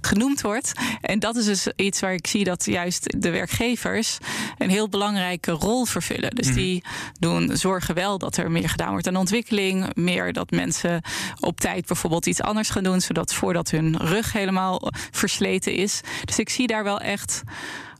genoemd 0.01 0.41
wordt. 0.41 0.46
En 1.01 1.19
dat 1.19 1.35
is 1.35 1.45
dus 1.45 1.67
iets 1.75 1.99
waar 1.99 2.13
ik 2.13 2.27
zie 2.27 2.43
dat 2.43 2.65
juist 2.65 3.21
de 3.21 3.29
werkgevers 3.29 4.17
een 4.57 4.69
heel 4.69 4.89
belangrijke 4.89 5.51
rol 5.51 5.85
vervullen. 5.85 6.35
Dus 6.35 6.53
die 6.53 6.83
doen, 7.19 7.57
zorgen 7.57 7.95
wel 7.95 8.17
dat 8.17 8.37
er 8.37 8.51
meer 8.51 8.69
gedaan 8.69 8.91
wordt 8.91 9.07
aan 9.07 9.15
ontwikkeling, 9.15 9.95
meer 9.95 10.33
dat 10.33 10.51
mensen 10.51 11.01
op 11.39 11.59
tijd 11.59 11.85
bijvoorbeeld 11.85 12.25
iets 12.25 12.41
anders 12.41 12.69
gaan 12.69 12.83
doen, 12.83 13.01
zodat 13.01 13.33
voordat 13.33 13.69
hun 13.71 13.97
rug 13.97 14.33
helemaal 14.33 14.91
versleten 15.11 15.73
is. 15.73 16.01
Dus 16.25 16.39
ik 16.39 16.49
zie 16.49 16.67
daar 16.67 16.83
wel 16.83 16.99
echt 16.99 17.41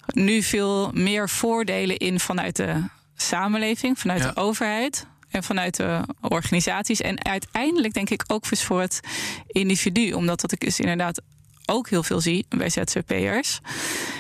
nu 0.06 0.42
veel 0.44 0.92
meer 0.94 1.30
voordelen 1.30 1.98
in 1.98 2.20
vanuit 2.20 2.56
de 2.56 2.84
samenleving, 3.16 4.00
vanuit 4.00 4.22
Ja. 4.24 4.32
de 4.32 4.42
overheid. 4.42 5.06
En 5.28 5.44
vanuit 5.44 5.76
de 5.76 6.02
organisaties. 6.22 7.02
En 7.02 7.26
uiteindelijk 7.26 7.94
denk 7.94 8.10
ik 8.10 8.24
ook 8.28 8.46
voor 8.46 8.82
het 8.82 9.00
individu. 9.48 10.12
Omdat 10.12 10.42
dat 10.42 10.52
ik 10.52 10.60
dus 10.60 10.80
inderdaad 10.80 11.22
ook 11.70 11.90
heel 11.90 12.04
veel 12.04 12.22
zie 12.22 12.46
bij 12.50 12.70
ZZP'ers. 12.70 13.60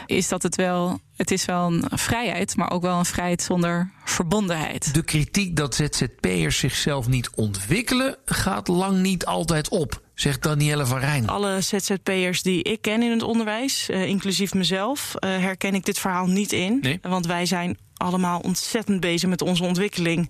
Is 0.05 0.27
dat 0.27 0.43
het 0.43 0.55
wel. 0.55 0.99
Het 1.15 1.31
is 1.31 1.45
wel 1.45 1.67
een 1.67 1.97
vrijheid, 1.97 2.55
maar 2.55 2.71
ook 2.71 2.81
wel 2.81 2.97
een 2.97 3.05
vrijheid 3.05 3.41
zonder 3.41 3.91
verbondenheid. 4.05 4.93
De 4.93 5.03
kritiek 5.03 5.55
dat 5.55 5.75
ZZP'ers 5.75 6.57
zichzelf 6.57 7.07
niet 7.07 7.29
ontwikkelen 7.35 8.17
gaat 8.25 8.67
lang 8.67 8.97
niet 9.01 9.25
altijd 9.25 9.69
op, 9.69 10.01
zegt 10.19 10.43
Danielle 10.43 10.85
van 10.85 10.99
Rijn. 10.99 11.27
Alle 11.27 11.61
ZZP'ers 11.61 12.41
die 12.41 12.63
ik 12.63 12.81
ken 12.81 13.01
in 13.01 13.11
het 13.11 13.23
onderwijs, 13.23 13.89
eh, 13.89 14.05
inclusief 14.05 14.53
mezelf, 14.53 15.15
eh, 15.15 15.29
herken 15.29 15.75
ik 15.75 15.85
dit 15.85 15.99
verhaal 15.99 16.27
niet 16.27 16.51
in. 16.51 16.79
Nee? 16.81 16.99
Want 17.01 17.25
wij 17.25 17.45
zijn 17.45 17.77
allemaal 17.97 18.39
ontzettend 18.39 18.99
bezig 18.99 19.29
met 19.29 19.41
onze 19.41 19.63
ontwikkeling. 19.63 20.29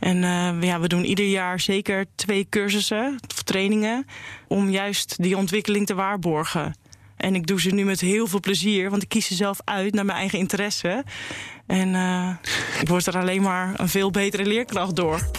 En 0.00 0.24
eh, 0.24 0.62
ja, 0.62 0.80
we 0.80 0.88
doen 0.88 1.04
ieder 1.04 1.26
jaar 1.26 1.60
zeker 1.60 2.04
twee 2.14 2.46
cursussen 2.48 3.18
of 3.28 3.42
trainingen 3.42 4.06
om 4.48 4.70
juist 4.70 5.22
die 5.22 5.36
ontwikkeling 5.36 5.86
te 5.86 5.94
waarborgen. 5.94 6.74
En 7.16 7.34
ik 7.34 7.46
doe 7.46 7.60
ze 7.60 7.70
nu 7.70 7.84
met 7.84 8.00
heel 8.00 8.26
veel 8.26 8.40
plezier, 8.40 8.90
want 8.90 9.02
ik 9.02 9.08
kies 9.08 9.26
ze 9.26 9.34
zelf 9.34 9.60
uit 9.64 9.94
naar 9.94 10.04
mijn 10.04 10.18
eigen 10.18 10.38
interesse. 10.38 11.04
En 11.66 11.94
ik 12.80 12.88
word 12.88 13.06
er 13.06 13.18
alleen 13.18 13.42
maar 13.42 13.80
een 13.80 13.88
veel 13.88 14.10
betere 14.10 14.46
leerkracht 14.46 14.96
door. 14.96 15.30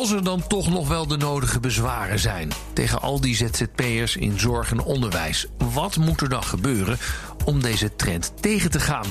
Als 0.00 0.10
er 0.10 0.24
dan 0.24 0.46
toch 0.46 0.70
nog 0.70 0.88
wel 0.88 1.06
de 1.06 1.16
nodige 1.16 1.60
bezwaren 1.60 2.18
zijn 2.18 2.52
tegen 2.72 3.00
al 3.00 3.20
die 3.20 3.36
ZZP'ers 3.36 4.16
in 4.16 4.38
zorg 4.38 4.70
en 4.70 4.82
onderwijs, 4.82 5.46
wat 5.74 5.96
moet 5.96 6.20
er 6.20 6.28
dan 6.28 6.42
gebeuren 6.42 6.98
om 7.44 7.60
deze 7.62 7.96
trend 7.96 8.32
tegen 8.40 8.70
te 8.70 8.80
gaan? 8.80 9.06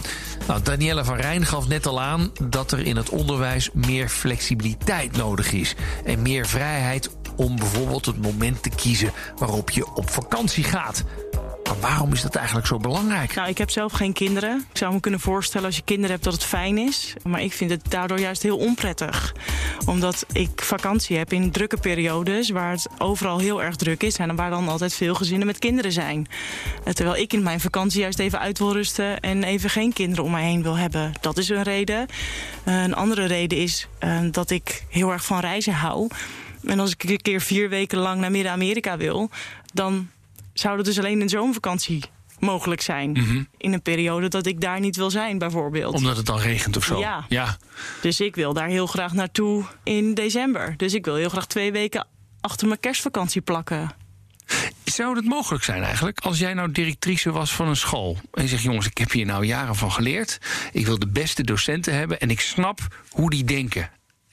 Nou, 0.47 0.61
Danielle 0.63 1.03
van 1.03 1.15
Rijn 1.15 1.45
gaf 1.45 1.67
net 1.67 1.85
al 1.85 2.01
aan 2.01 2.31
dat 2.43 2.71
er 2.71 2.79
in 2.79 2.95
het 2.95 3.09
onderwijs 3.09 3.69
meer 3.73 4.09
flexibiliteit 4.09 5.17
nodig 5.17 5.51
is 5.51 5.75
en 6.05 6.21
meer 6.21 6.47
vrijheid 6.47 7.09
om 7.35 7.55
bijvoorbeeld 7.55 8.05
het 8.05 8.21
moment 8.21 8.63
te 8.63 8.69
kiezen 8.69 9.11
waarop 9.37 9.69
je 9.69 9.95
op 9.95 10.09
vakantie 10.09 10.63
gaat. 10.63 11.03
Maar 11.69 11.79
waarom 11.79 12.13
is 12.13 12.21
dat 12.21 12.35
eigenlijk 12.35 12.67
zo 12.67 12.77
belangrijk? 12.77 13.35
Nou, 13.35 13.49
ik 13.49 13.57
heb 13.57 13.69
zelf 13.69 13.91
geen 13.91 14.13
kinderen. 14.13 14.65
Ik 14.71 14.77
zou 14.77 14.93
me 14.93 14.99
kunnen 14.99 15.19
voorstellen 15.19 15.67
als 15.67 15.75
je 15.75 15.81
kinderen 15.81 16.11
hebt 16.11 16.23
dat 16.23 16.33
het 16.33 16.43
fijn 16.43 16.77
is. 16.77 17.13
Maar 17.23 17.41
ik 17.41 17.53
vind 17.53 17.71
het 17.71 17.81
daardoor 17.89 18.19
juist 18.19 18.43
heel 18.43 18.57
onprettig. 18.57 19.33
Omdat 19.85 20.25
ik 20.31 20.49
vakantie 20.55 21.17
heb 21.17 21.33
in 21.33 21.51
drukke 21.51 21.77
periodes 21.77 22.49
waar 22.49 22.71
het 22.71 22.87
overal 22.97 23.39
heel 23.39 23.63
erg 23.63 23.75
druk 23.75 24.03
is. 24.03 24.17
En 24.17 24.35
waar 24.35 24.49
dan 24.49 24.67
altijd 24.67 24.93
veel 24.93 25.15
gezinnen 25.15 25.47
met 25.47 25.59
kinderen 25.59 25.91
zijn. 25.91 26.27
Eh, 26.83 26.93
Terwijl 26.93 27.17
ik 27.17 27.33
in 27.33 27.43
mijn 27.43 27.59
vakantie 27.59 28.01
juist 28.01 28.19
even 28.19 28.39
uit 28.39 28.57
wil 28.59 28.73
rusten 28.73 29.19
en 29.19 29.43
even 29.43 29.69
geen 29.69 29.93
kinderen 29.93 30.23
om 30.25 30.31
mij 30.31 30.43
heen 30.43 30.63
wil 30.63 30.77
hebben. 30.77 31.13
Dat 31.21 31.37
is 31.37 31.49
een 31.49 31.63
reden. 31.63 32.07
Eh, 32.63 32.83
Een 32.83 32.95
andere 32.95 33.25
reden 33.25 33.57
is 33.57 33.87
eh, 33.99 34.19
dat 34.31 34.49
ik 34.49 34.83
heel 34.89 35.11
erg 35.11 35.25
van 35.25 35.39
reizen 35.39 35.73
hou. 35.73 36.07
En 36.63 36.79
als 36.79 36.91
ik 36.91 37.03
een 37.03 37.21
keer 37.21 37.41
vier 37.41 37.69
weken 37.69 37.97
lang 37.97 38.19
naar 38.21 38.31
Midden-Amerika 38.31 38.97
wil, 38.97 39.29
dan 39.73 40.09
zou 40.59 40.77
dat 40.77 40.85
dus 40.85 40.99
alleen 40.99 41.21
in 41.21 41.29
zomervakantie 41.29 42.03
mogelijk 42.39 42.81
zijn. 42.81 43.47
In 43.57 43.73
een 43.73 43.81
periode 43.81 44.27
dat 44.27 44.45
ik 44.45 44.61
daar 44.61 44.79
niet 44.79 44.95
wil 44.95 45.09
zijn, 45.09 45.37
bijvoorbeeld. 45.37 45.93
Omdat 45.93 46.17
het 46.17 46.25
dan 46.25 46.39
regent 46.39 46.77
of 46.77 46.83
zo? 46.83 46.99
Ja. 46.99 47.25
ja. 47.29 47.57
Dus 48.01 48.19
ik 48.19 48.35
wil 48.35 48.53
daar 48.53 48.67
heel 48.67 48.87
graag 48.87 49.13
naartoe 49.13 49.65
in 49.83 50.13
december. 50.13 50.73
Dus 50.77 50.93
ik 50.93 51.05
wil 51.05 51.15
heel 51.15 51.29
graag 51.29 51.47
twee 51.47 51.71
weken 51.71 52.07
achter 52.41 52.67
mijn 52.67 52.79
kerstvakantie 52.79 53.41
plakken. 53.41 53.91
Zou 54.83 55.15
het 55.15 55.25
mogelijk 55.25 55.63
zijn 55.63 55.83
eigenlijk? 55.83 56.19
Als 56.19 56.39
jij 56.39 56.53
nou 56.53 56.71
directrice 56.71 57.31
was 57.31 57.53
van 57.53 57.67
een 57.67 57.75
school. 57.75 58.17
En 58.33 58.43
je 58.43 58.49
zegt: 58.49 58.63
jongens, 58.63 58.85
ik 58.85 58.97
heb 58.97 59.11
hier 59.11 59.25
nou 59.25 59.45
jaren 59.45 59.75
van 59.75 59.91
geleerd. 59.91 60.37
Ik 60.71 60.85
wil 60.85 60.99
de 60.99 61.07
beste 61.07 61.43
docenten 61.43 61.93
hebben. 61.93 62.19
En 62.19 62.29
ik 62.29 62.39
snap 62.39 62.79
hoe 63.09 63.29
die 63.29 63.43
denken. 63.43 63.89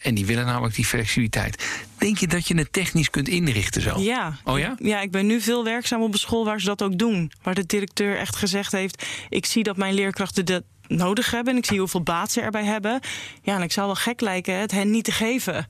En 0.07 0.15
die 0.15 0.27
willen 0.27 0.47
namelijk 0.47 0.75
die 0.75 0.85
flexibiliteit. 0.85 1.67
Denk 1.99 2.19
je 2.19 2.27
dat 2.27 2.49
je 2.49 2.57
het 2.57 2.73
technisch 2.73 3.11
kunt 3.11 3.29
inrichten 3.29 3.83
zo? 3.83 4.01
Ja. 4.01 4.37
Oh 4.45 4.59
ja? 4.59 4.75
Ja, 4.79 5.01
ik 5.01 5.11
ben 5.11 5.27
nu 5.27 5.41
veel 5.41 5.65
werkzaam 5.65 6.03
op 6.03 6.13
een 6.13 6.19
school 6.19 6.45
waar 6.45 6.61
ze 6.61 6.67
dat 6.67 6.83
ook 6.83 6.99
doen. 6.99 7.33
Waar 7.43 7.55
de 7.55 7.67
directeur 7.67 8.19
echt 8.19 8.37
gezegd 8.37 8.73
heeft: 8.73 9.07
Ik 9.29 9.47
zie 9.47 9.63
dat 9.63 9.77
mijn 9.77 9.95
leerkrachten 9.95 10.45
dat 10.45 10.63
nodig 10.89 11.31
hebben 11.31 11.53
en 11.53 11.59
ik 11.59 11.67
zie 11.67 11.79
hoeveel 11.79 12.03
baat 12.03 12.33
ze 12.33 12.41
erbij 12.41 12.65
hebben. 12.65 13.01
Ja, 13.43 13.57
en 13.57 13.63
ik 13.63 13.73
zou 13.73 13.87
wel 13.87 13.97
gek 13.97 14.21
lijken 14.21 14.59
het 14.59 14.71
hen 14.71 14.91
niet 14.91 15.05
te 15.05 15.13
geven. 15.13 15.67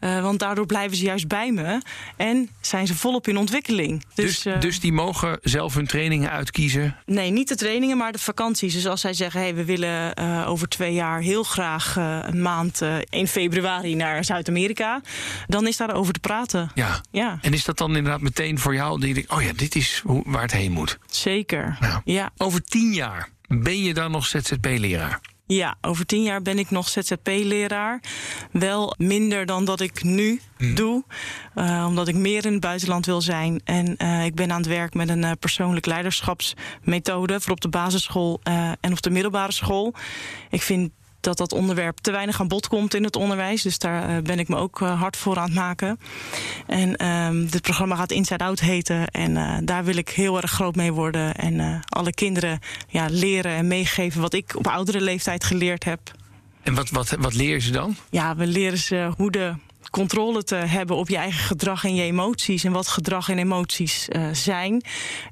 Uh, 0.00 0.22
want 0.22 0.38
daardoor 0.38 0.66
blijven 0.66 0.96
ze 0.96 1.04
juist 1.04 1.28
bij 1.28 1.52
me 1.52 1.80
en 2.16 2.50
zijn 2.60 2.86
ze 2.86 2.94
volop 2.94 3.28
in 3.28 3.36
ontwikkeling. 3.36 4.04
Dus, 4.14 4.42
dus, 4.42 4.54
uh, 4.54 4.60
dus, 4.60 4.80
die 4.80 4.92
mogen 4.92 5.38
zelf 5.42 5.74
hun 5.74 5.86
trainingen 5.86 6.30
uitkiezen? 6.30 6.96
Nee, 7.06 7.30
niet 7.30 7.48
de 7.48 7.56
trainingen, 7.56 7.96
maar 7.96 8.12
de 8.12 8.18
vakanties. 8.18 8.74
Dus 8.74 8.86
als 8.86 9.00
zij 9.00 9.12
zeggen: 9.12 9.40
hey, 9.40 9.54
we 9.54 9.64
willen 9.64 10.20
uh, 10.20 10.48
over 10.48 10.68
twee 10.68 10.92
jaar 10.92 11.20
heel 11.20 11.42
graag 11.42 11.96
een 11.96 12.42
maand 12.42 12.80
in 13.08 13.28
februari 13.28 13.94
naar 13.94 14.24
Zuid-Amerika, 14.24 15.00
dan 15.46 15.66
is 15.66 15.76
daarover 15.76 16.12
te 16.12 16.20
praten. 16.20 16.70
Ja. 16.74 17.00
ja. 17.10 17.38
En 17.40 17.52
is 17.52 17.64
dat 17.64 17.78
dan 17.78 17.96
inderdaad 17.96 18.20
meteen 18.20 18.58
voor 18.58 18.74
jou? 18.74 19.00
Die 19.00 19.14
denkt, 19.14 19.30
oh 19.30 19.42
ja, 19.42 19.52
dit 19.56 19.74
is 19.74 20.02
waar 20.04 20.42
het 20.42 20.52
heen 20.52 20.72
moet. 20.72 20.98
Zeker. 21.06 21.76
Nou, 21.80 22.00
ja. 22.04 22.30
Over 22.36 22.62
tien 22.62 22.92
jaar 22.92 23.28
ben 23.48 23.82
je 23.82 23.94
dan 23.94 24.10
nog 24.10 24.26
ZZP-leraar? 24.26 25.20
Ja, 25.46 25.76
over 25.80 26.06
tien 26.06 26.22
jaar 26.22 26.42
ben 26.42 26.58
ik 26.58 26.70
nog 26.70 26.88
ZZP-leraar. 26.88 28.00
Wel 28.50 28.94
minder 28.98 29.46
dan 29.46 29.64
dat 29.64 29.80
ik 29.80 30.02
nu 30.02 30.40
hmm. 30.56 30.74
doe, 30.74 31.04
uh, 31.54 31.84
omdat 31.88 32.08
ik 32.08 32.14
meer 32.14 32.46
in 32.46 32.52
het 32.52 32.60
buitenland 32.60 33.06
wil 33.06 33.20
zijn. 33.20 33.60
En 33.64 33.94
uh, 33.98 34.24
ik 34.24 34.34
ben 34.34 34.50
aan 34.52 34.60
het 34.60 34.66
werk 34.66 34.94
met 34.94 35.08
een 35.08 35.22
uh, 35.22 35.30
persoonlijk 35.40 35.86
leiderschapsmethode 35.86 37.40
voor 37.40 37.52
op 37.52 37.60
de 37.60 37.68
basisschool 37.68 38.40
en 38.80 38.92
op 38.92 39.02
de 39.02 39.10
middelbare 39.10 39.52
school. 39.52 39.94
Ik 40.50 40.62
vind 40.62 40.90
dat 41.26 41.36
dat 41.36 41.52
onderwerp 41.52 41.98
te 41.98 42.10
weinig 42.10 42.40
aan 42.40 42.48
bod 42.48 42.68
komt 42.68 42.94
in 42.94 43.04
het 43.04 43.16
onderwijs. 43.16 43.62
Dus 43.62 43.78
daar 43.78 44.10
uh, 44.10 44.22
ben 44.22 44.38
ik 44.38 44.48
me 44.48 44.56
ook 44.56 44.80
uh, 44.80 45.00
hard 45.00 45.16
voor 45.16 45.36
aan 45.36 45.44
het 45.44 45.54
maken. 45.54 45.98
En 46.66 47.06
um, 47.06 47.50
dit 47.50 47.62
programma 47.62 47.96
gaat 47.96 48.12
Inside 48.12 48.44
Out 48.44 48.60
heten. 48.60 49.06
En 49.06 49.30
uh, 49.30 49.56
daar 49.62 49.84
wil 49.84 49.96
ik 49.96 50.08
heel 50.08 50.40
erg 50.40 50.50
groot 50.50 50.76
mee 50.76 50.92
worden. 50.92 51.34
En 51.34 51.80
alle 51.88 52.12
kinderen 52.12 52.58
ja, 52.88 53.06
leren 53.10 53.52
en 53.52 53.66
meegeven 53.66 54.20
wat 54.20 54.34
ik 54.34 54.56
op 54.56 54.66
oudere 54.66 55.00
leeftijd 55.00 55.44
geleerd 55.44 55.84
heb. 55.84 56.00
En 56.62 56.74
wat, 56.74 56.90
wat, 56.90 57.10
wat 57.18 57.34
leren 57.34 57.62
ze 57.62 57.70
dan? 57.70 57.96
Ja, 58.10 58.36
we 58.36 58.46
leren 58.46 58.78
ze 58.78 59.12
hoe 59.16 59.30
de 59.30 59.54
controle 59.90 60.44
te 60.44 60.54
hebben 60.54 60.96
op 60.96 61.08
je 61.08 61.16
eigen 61.16 61.44
gedrag 61.44 61.84
en 61.84 61.94
je 61.94 62.02
emoties. 62.02 62.64
En 62.64 62.72
wat 62.72 62.88
gedrag 62.88 63.28
en 63.28 63.38
emoties 63.38 64.08
uh, 64.08 64.28
zijn. 64.32 64.84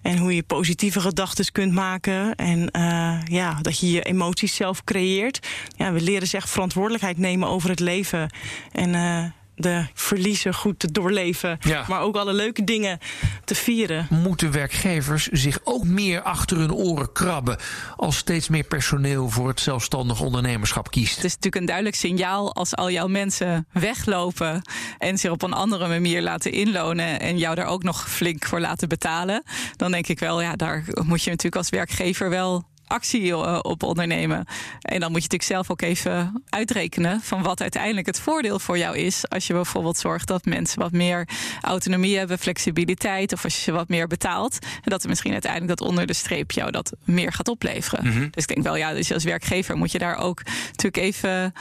En 0.03 0.19
hoe 0.19 0.35
je 0.35 0.43
positieve 0.43 1.01
gedachten 1.01 1.53
kunt 1.53 1.73
maken. 1.73 2.35
En 2.35 2.69
uh, 2.77 3.19
ja, 3.25 3.59
dat 3.63 3.79
je 3.79 3.91
je 3.91 4.03
emoties 4.03 4.55
zelf 4.55 4.85
creëert. 4.85 5.47
Ja, 5.77 5.93
we 5.93 6.01
leren 6.01 6.29
zich 6.29 6.49
verantwoordelijkheid 6.49 7.19
nemen 7.19 7.49
over 7.49 7.71
het 7.71 7.81
leven. 7.81 8.31
En 8.73 8.95
uh, 8.95 9.25
de 9.57 9.87
verliezen 9.95 10.55
goed 10.55 10.79
te 10.79 10.93
doorleven. 10.93 11.59
Ja. 11.61 11.85
Maar 11.89 12.01
ook 12.01 12.17
alle 12.17 12.33
leuke 12.33 12.65
dingen 12.65 12.99
te 13.45 13.55
vieren. 13.55 14.07
Moeten 14.11 14.53
werkgevers 14.53 15.29
zich 15.29 15.59
ook 15.65 15.85
meer 15.85 16.23
achter 16.23 16.57
hun 16.57 16.73
oren 16.73 17.13
krabben. 17.13 17.59
als 17.97 18.17
steeds 18.17 18.49
meer 18.49 18.65
personeel 18.65 19.29
voor 19.29 19.49
het 19.49 19.61
zelfstandig 19.61 20.21
ondernemerschap 20.21 20.91
kiest? 20.91 21.17
Het 21.17 21.25
is 21.25 21.35
natuurlijk 21.35 21.57
een 21.57 21.67
duidelijk 21.67 21.97
signaal 21.97 22.55
als 22.55 22.75
al 22.75 22.91
jouw 22.91 23.09
mensen 23.09 23.67
weglopen. 23.73 24.63
en 24.99 25.19
zich 25.19 25.31
op 25.31 25.43
een 25.43 25.53
andere 25.53 25.89
manier 25.89 26.23
laten 26.23 26.53
inlonen. 26.53 27.21
en 27.21 27.39
jou 27.39 27.55
daar 27.55 27.67
ook 27.67 27.83
nog 27.83 28.11
flink 28.11 28.45
voor 28.45 28.61
laten 28.61 28.89
betalen. 28.89 29.43
Dan 29.77 29.91
denk 29.91 30.07
ik 30.07 30.19
wel, 30.19 30.41
ja, 30.41 30.57
daar 30.57 30.85
moet 31.03 31.23
je 31.23 31.31
natuurlijk 31.31 31.57
als 31.57 31.71
werkgever 31.71 32.31
wel 32.31 32.65
actie 32.95 33.33
eh, 33.33 33.59
op 33.63 33.83
ondernemen. 33.83 34.47
En 34.81 35.01
dan 35.01 35.13
moet 35.13 35.23
je 35.23 35.29
natuurlijk 35.29 35.43
zelf 35.43 35.71
ook 35.71 35.83
even 35.83 36.43
uitrekenen 36.49 37.21
van 37.21 37.43
wat 37.43 37.61
uiteindelijk 37.61 38.07
het 38.07 38.21
voordeel 38.21 38.59
voor 38.59 38.79
jou 38.79 38.97
is. 38.97 39.29
Als 39.29 39.47
je 39.47 39.53
bijvoorbeeld 39.53 39.97
zorgt 39.97 40.27
dat 40.27 40.45
mensen 40.45 40.79
wat 40.79 40.93
meer 40.93 41.29
autonomie 41.61 42.19
hebben, 42.19 42.39
flexibiliteit, 42.39 43.33
of 43.33 43.45
als 43.45 43.57
je 43.57 43.63
ze 43.63 43.73
wat 43.73 43.89
meer 43.89 44.07
betaalt. 44.07 44.59
En 44.61 44.91
dat 44.91 45.03
er 45.03 45.09
misschien 45.09 45.33
uiteindelijk 45.33 45.79
dat 45.79 45.89
onder 45.89 46.07
de 46.07 46.13
streep 46.13 46.51
jou 46.51 46.71
dat 46.71 46.93
meer 47.05 47.33
gaat 47.33 47.49
opleveren. 47.49 48.07
Mhm. 48.07 48.29
Dus 48.31 48.43
ik 48.43 48.49
denk 48.49 48.63
wel, 48.63 48.77
ja, 48.77 48.93
dus 48.93 49.13
als 49.13 49.25
werkgevers 49.25 49.79
moet 49.79 49.93
je 49.93 49.99
daar 49.99 50.17
ook 50.17 50.43
natuurlijk 50.45 50.97
even 50.97 51.53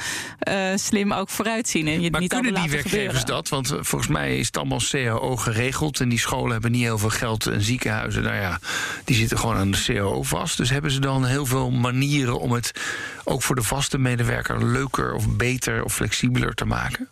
uh, 0.50 0.72
slim 0.76 1.14
ook 1.14 1.30
vooruit 1.30 1.68
zien. 1.68 1.88
En 1.88 2.02
je 2.02 2.12
maar 2.12 2.22
niet 2.22 2.34
kunnen 2.34 2.54
die 2.54 2.70
werkgevers 2.70 2.92
gebeuren. 2.92 3.26
dat? 3.26 3.50
Want 3.50 3.72
uh, 3.72 3.78
volgens 3.82 4.12
mij 4.12 4.38
is 4.38 4.46
het 4.46 4.58
allemaal 4.58 4.82
CAO 4.90 5.36
geregeld. 5.36 6.00
En 6.00 6.10
die 6.10 6.20
scholen 6.20 6.52
hebben 6.52 6.72
niet 6.72 6.82
heel 6.82 6.98
veel 6.98 7.10
geld. 7.10 7.48
En 7.48 7.62
ziekenhuizen, 7.62 8.24
nou 8.24 8.36
ja, 8.36 8.60
die 9.04 9.16
zitten 9.16 9.38
gewoon 9.38 9.56
aan 9.56 9.72
de 9.72 9.84
CAO 9.86 10.24
vast. 10.24 10.58
Dus 10.58 10.70
hebben 10.70 10.92
ze 10.92 11.00
dan 11.00 11.23
heel 11.26 11.46
veel 11.46 11.72
manieren 11.72 12.40
om 12.40 12.52
het 12.52 12.72
ook 13.24 13.42
voor 13.42 13.56
de 13.56 13.64
vaste 13.64 13.98
medewerker 13.98 14.66
leuker 14.66 15.14
of 15.14 15.30
beter 15.30 15.84
of 15.84 15.94
flexibeler 15.94 16.54
te 16.54 16.66
maken? 16.66 17.08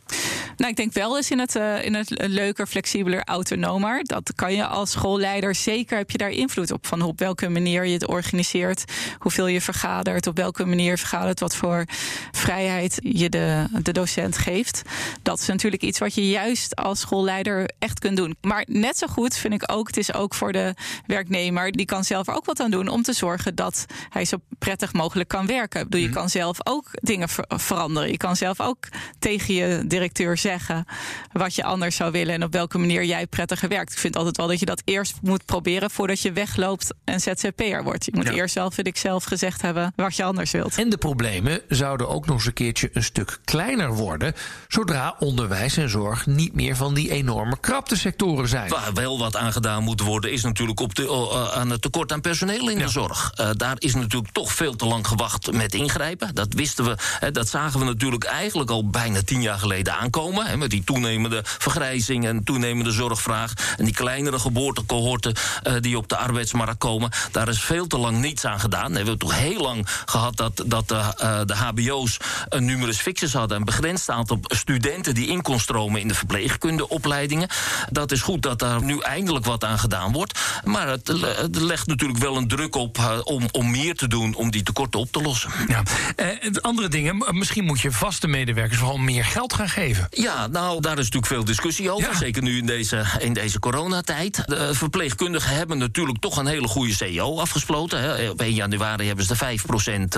Nou, 0.58 0.72
ik 0.72 0.76
denk 0.76 0.94
wel 0.94 1.18
eens 1.18 1.32
in 1.32 1.40
het, 1.40 1.56
uh, 1.56 1.86
in 1.86 1.94
het 1.94 2.10
leuker, 2.28 2.68
flexibeler, 2.68 3.24
autonomer. 3.24 4.04
Dat 4.04 4.32
kan 4.36 4.54
je 4.54 4.66
als 4.66 4.92
schoolleider 4.92 5.56
zeker 5.56 5.98
heb 5.98 6.12
je 6.12 6.18
daar 6.18 6.30
invloed 6.30 6.72
op. 6.72 6.88
Van 6.88 7.02
op 7.02 7.20
welke 7.20 7.50
manier 7.50 7.86
je 7.86 7.94
het 7.94 8.08
organiseert, 8.08 8.84
hoeveel 9.20 9.48
je 9.48 9.62
vergadert, 9.62 10.28
op 10.28 10.38
welke 10.38 10.66
manier 10.66 10.90
je 10.90 10.98
vergadert, 10.98 11.40
wat 11.40 11.56
voor 11.56 11.86
vrijheid 12.32 13.00
je 13.04 13.30
de, 13.30 13.66
de 13.84 13.92
docent 13.92 14.38
geeft. 14.38 14.82
Dat 15.22 15.40
is 15.40 15.48
natuurlijk 15.48 15.84
iets 15.84 16.00
wat 16.00 16.14
je 16.14 16.30
juist 16.30 16.76
als 16.76 17.00
schoolleider 17.00 17.70
echt 17.80 18.00
kunt 18.00 18.18
doen. 18.18 18.36
Maar 18.42 18.66
net 18.68 18.98
zo 18.98 19.08
goed 19.08 19.36
vind 19.36 19.54
ik 19.54 19.72
ook, 19.72 19.88
het 19.88 19.98
is 19.98 20.14
ook 20.14 20.34
voor 20.34 20.52
de 20.52 20.74
werknemer, 21.06 21.72
die 21.72 21.86
kan 21.86 22.04
zelf 22.04 22.30
ook 22.30 22.46
wat 22.46 22.60
aan 22.60 22.72
doen 22.72 22.88
om 22.88 23.04
te 23.04 23.14
zorgen 23.14 23.56
dat 23.56 23.86
hij 24.10 24.26
zo 24.26 24.38
prettig 24.60 24.94
mogelijk 24.94 25.30
kan 25.30 25.46
werken. 25.46 25.84
Bedoel, 25.84 26.08
je 26.08 26.10
kan 26.10 26.30
zelf 26.30 26.58
ook 26.64 26.88
dingen 26.92 27.30
ver 27.30 27.46
veranderen. 27.48 28.10
Je 28.12 28.18
kan 28.18 28.36
zelf 28.36 28.60
ook 28.62 28.88
tegen 29.20 29.54
je 29.54 29.84
directeur 29.86 30.38
zeggen 30.38 30.86
wat 31.32 31.56
je 31.56 31.64
anders 31.64 31.96
zou 31.96 32.12
willen 32.12 32.34
en 32.34 32.44
op 32.44 32.54
welke 32.54 32.78
manier 32.78 33.04
jij 33.04 33.28
prettiger 33.28 33.70
werkt. 33.70 33.92
Ik 33.92 33.98
vind 33.98 34.16
altijd 34.16 34.38
wel 34.38 34.48
dat 34.48 34.60
je 34.60 34.66
dat 34.66 34.82
eerst 34.86 35.18
moet 35.22 35.46
proberen 35.46 35.92
voordat 35.92 36.22
je 36.22 36.32
wegloopt 36.32 36.94
en 37.04 37.20
ZZP'er 37.20 37.84
wordt. 37.84 38.06
Je 38.06 38.12
moet 38.16 38.26
Ja. 38.26 38.32
eerst 38.32 38.54
zelf, 38.54 38.74
vind 38.74 38.88
ik 38.88 38.98
zelf, 38.98 39.24
gezegd 39.24 39.62
hebben 39.62 39.94
wat 39.96 40.16
je 40.16 40.24
anders 40.24 40.52
wilt. 40.52 40.78
En 40.78 40.90
de 40.90 40.98
problemen 40.98 41.62
zouden 41.68 42.10
ook 42.10 42.26
nog 42.26 42.36
eens 42.36 42.46
een 42.46 42.54
keertje 42.54 42.90
een 42.94 43.04
stuk 43.04 43.40
kleiner 43.46 43.94
worden. 43.94 44.34
zodra 44.68 45.16
onderwijs 45.20 45.78
en 45.78 45.90
zorg 45.90 46.26
niet 46.26 46.54
meer 46.54 46.76
van 46.76 46.94
die 46.94 47.12
enorme 47.12 47.60
kraptesectoren 47.60 48.48
zijn. 48.48 48.70
Waar 48.70 48.94
wel 48.94 49.20
wat 49.20 49.36
aan 49.36 49.52
gedaan 49.52 49.84
moet 49.84 50.02
worden, 50.02 50.32
is 50.32 50.44
natuurlijk 50.44 50.80
op 50.80 50.96
de, 50.96 51.04
uh, 51.04 51.58
aan 51.58 51.70
het 51.70 51.82
tekort 51.82 52.12
aan 52.12 52.22
personeel 52.22 52.70
in 52.70 52.78
de 52.78 52.88
zorg. 52.88 53.34
Uh, 53.40 53.50
daar 53.54 53.76
is 53.82 53.96
natuurlijk 53.96 54.34
toch 54.34 54.54
veel 54.54 54.76
te 54.76 54.86
lang 54.86 55.08
gewacht 55.08 55.52
met 55.52 55.74
ingrijpen. 55.74 56.36
Dat 56.36 56.54
wisten 56.54 56.86
we, 56.86 56.96
hè, 57.20 57.32
dat 57.32 57.50
zagen 57.50 57.80
we 57.80 57.86
natuurlijk 57.86 58.24
eigenlijk 58.24 58.70
al 58.70 58.90
bijna 58.90 59.22
tien 59.24 59.42
jaar 59.42 59.58
geleden 59.58 59.98
aankomen. 59.98 60.46
Hè, 60.46 60.58
met 60.58 60.70
die 60.70 60.84
toenemende 60.84 61.42
vergrijzing 61.44 62.26
en 62.26 62.44
toenemende 62.44 62.92
zorgvraag. 62.92 63.54
En 63.78 63.86
die 63.86 63.94
kleinere 63.94 64.40
geboortecohorten 64.40 65.36
uh, 65.64 65.74
die 65.80 65.98
op 65.98 66.08
de 66.08 66.18
arbeidsmarkt 66.18 66.78
komen. 66.78 67.12
Daar 67.32 67.48
is 67.48 67.62
veel 67.62 67.88
te 67.88 67.98
lang 67.98 68.18
niets 68.18 68.46
aan 68.46 68.60
gedaan. 68.60 68.92
We 68.92 68.98
hebben 68.98 69.18
toch 69.18 69.36
heel 69.36 69.62
lang 69.62 69.88
gehad 70.06 70.38
dat, 70.38 70.64
dat 70.66 70.88
de, 70.88 70.96
uh, 70.96 71.40
de 71.46 71.56
HBO's 71.56 72.18
een 72.50 72.66
numerus 72.66 73.00
fixus 73.00 73.34
hadden. 73.34 73.58
Een 73.58 73.66
begrensd 73.66 74.10
aantal 74.10 74.40
studenten 74.42 75.14
die 75.14 75.28
in 75.28 75.42
kon 75.42 75.60
stromen 75.60 76.02
in 76.02 76.08
de 76.08 76.16
verpleegkundeopleidingen. 76.16 77.50
Dat 77.90 78.12
is 78.12 78.22
goed 78.22 78.42
dat 78.42 78.60
daar 78.60 78.84
nu 78.84 79.00
eindelijk 79.00 79.46
wat 79.46 79.64
aan 79.64 79.80
gedaan 79.80 80.12
wordt. 80.12 80.40
Maar 80.64 80.88
het, 80.88 81.12
legt 81.52 81.88
natuurlijk 81.88 82.20
wel 82.20 82.38
een 82.38 82.48
druk 82.48 82.76
op 82.76 83.22
om, 83.24 83.48
om 83.52 83.71
meer 83.72 83.96
te 83.96 84.08
doen 84.08 84.36
om 84.36 84.52
die 84.52 84.64
tekorten 84.64 85.00
op 85.00 85.12
te 85.12 85.22
lossen. 85.22 85.52
Ja. 85.68 85.84
Uh, 86.16 86.56
andere 86.62 86.88
dingen, 86.88 87.26
misschien 87.30 87.66
moet 87.66 87.82
je 87.82 87.92
vaste 87.92 88.28
medewerkers 88.28 88.80
vooral 88.80 88.98
meer 88.98 89.26
geld 89.26 89.54
gaan 89.54 89.70
geven. 89.70 90.08
Ja, 90.10 90.48
nou, 90.48 90.82
daar 90.82 90.92
is 90.92 90.98
natuurlijk 90.98 91.26
veel 91.26 91.44
discussie 91.44 91.92
over. 91.92 92.10
Ja. 92.12 92.18
Zeker 92.18 92.44
nu 92.44 92.58
in 92.58 92.66
deze, 92.66 93.06
in 93.20 93.34
deze 93.34 93.60
coronatijd. 93.60 94.44
De 94.46 94.74
verpleegkundigen 94.74 95.56
hebben 95.56 95.78
natuurlijk 95.78 96.20
toch 96.20 96.38
een 96.38 96.46
hele 96.46 96.68
goede 96.68 96.94
CEO 96.94 97.40
afgesloten. 97.40 98.02
Hè. 98.02 98.30
Op 98.30 98.42
1 98.42 98.54
januari 98.54 99.08
hebben 99.08 99.26
ze 99.26 99.38
de 99.38 99.60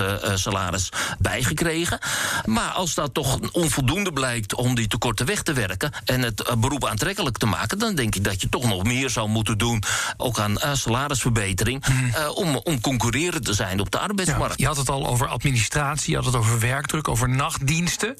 uh, 0.00 0.36
salaris 0.36 0.88
bijgekregen. 1.18 1.98
Maar 2.44 2.70
als 2.70 2.94
dat 2.94 3.14
toch 3.14 3.38
onvoldoende 3.52 4.12
blijkt 4.12 4.54
om 4.54 4.74
die 4.74 4.86
tekorten 4.86 5.26
weg 5.26 5.42
te 5.42 5.52
werken... 5.52 5.92
en 6.04 6.22
het 6.22 6.54
beroep 6.58 6.84
aantrekkelijk 6.84 7.38
te 7.38 7.46
maken... 7.46 7.78
dan 7.78 7.94
denk 7.94 8.14
ik 8.14 8.24
dat 8.24 8.40
je 8.40 8.48
toch 8.48 8.64
nog 8.64 8.82
meer 8.84 9.10
zou 9.10 9.28
moeten 9.28 9.58
doen... 9.58 9.82
ook 10.16 10.38
aan 10.38 10.52
uh, 10.52 10.74
salarisverbetering... 10.74 11.86
Mhm. 11.86 12.04
Uh, 12.06 12.36
om, 12.36 12.56
om 12.56 12.80
concurrerend 12.80 13.43
te 13.44 13.54
zijn 13.54 13.80
op 13.80 13.90
de 13.90 13.98
arbeidsmarkt. 13.98 14.58
Je 14.60 14.66
had 14.66 14.76
het 14.76 14.88
al 14.90 15.06
over 15.06 15.26
administratie, 15.26 16.10
je 16.10 16.16
had 16.16 16.24
het 16.26 16.36
over 16.36 16.60
werkdruk, 16.60 17.08
over 17.08 17.28
nachtdiensten. 17.28 18.16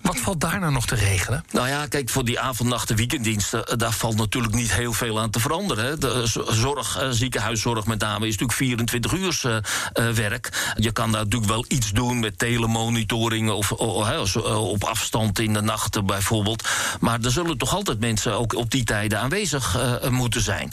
Wat 0.00 0.18
valt 0.18 0.40
daar 0.40 0.60
nou 0.60 0.72
nog 0.72 0.86
te 0.86 0.94
regelen? 0.94 1.44
Nou 1.50 1.68
ja, 1.68 1.86
kijk, 1.86 2.08
voor 2.10 2.24
die 2.24 2.40
avond, 2.40 2.68
nacht 2.68 2.90
en 2.90 2.96
weekenddiensten... 2.96 3.66
eh, 3.66 3.76
daar 3.76 3.92
valt 3.92 4.16
natuurlijk 4.16 4.54
niet 4.54 4.72
heel 4.72 4.92
veel 4.92 5.20
aan 5.20 5.30
te 5.30 5.40
veranderen. 5.40 6.00
De 6.00 6.22
z- 6.26 6.36
zorg, 6.48 6.98
eh, 6.98 7.08
ziekenhuiszorg 7.10 7.86
met 7.86 7.98
name, 8.00 8.26
is 8.26 8.30
natuurlijk 8.36 8.58
24 8.58 9.12
uur 9.12 9.40
eh, 9.42 9.56
eh, 10.08 10.14
werk. 10.14 10.72
Je 10.76 10.92
kan 10.92 11.12
daar 11.12 11.22
natuurlijk 11.24 11.50
wel 11.50 11.64
iets 11.68 11.90
doen 11.90 12.20
met 12.20 12.38
telemonitoring... 12.38 13.50
of 13.50 13.72
eh, 13.72 14.68
op 14.70 14.84
afstand 14.84 15.38
in 15.38 15.52
de 15.52 15.60
nachten 15.60 16.06
bijvoorbeeld. 16.06 16.68
Maar 17.00 17.20
er 17.20 17.30
zullen 17.30 17.58
toch 17.58 17.74
altijd 17.74 18.00
mensen 18.00 18.32
ook 18.38 18.54
op 18.54 18.70
die 18.70 18.84
tijden 18.84 19.20
aanwezig 19.20 19.76
eh, 19.78 20.08
moeten 20.10 20.40
zijn. 20.40 20.72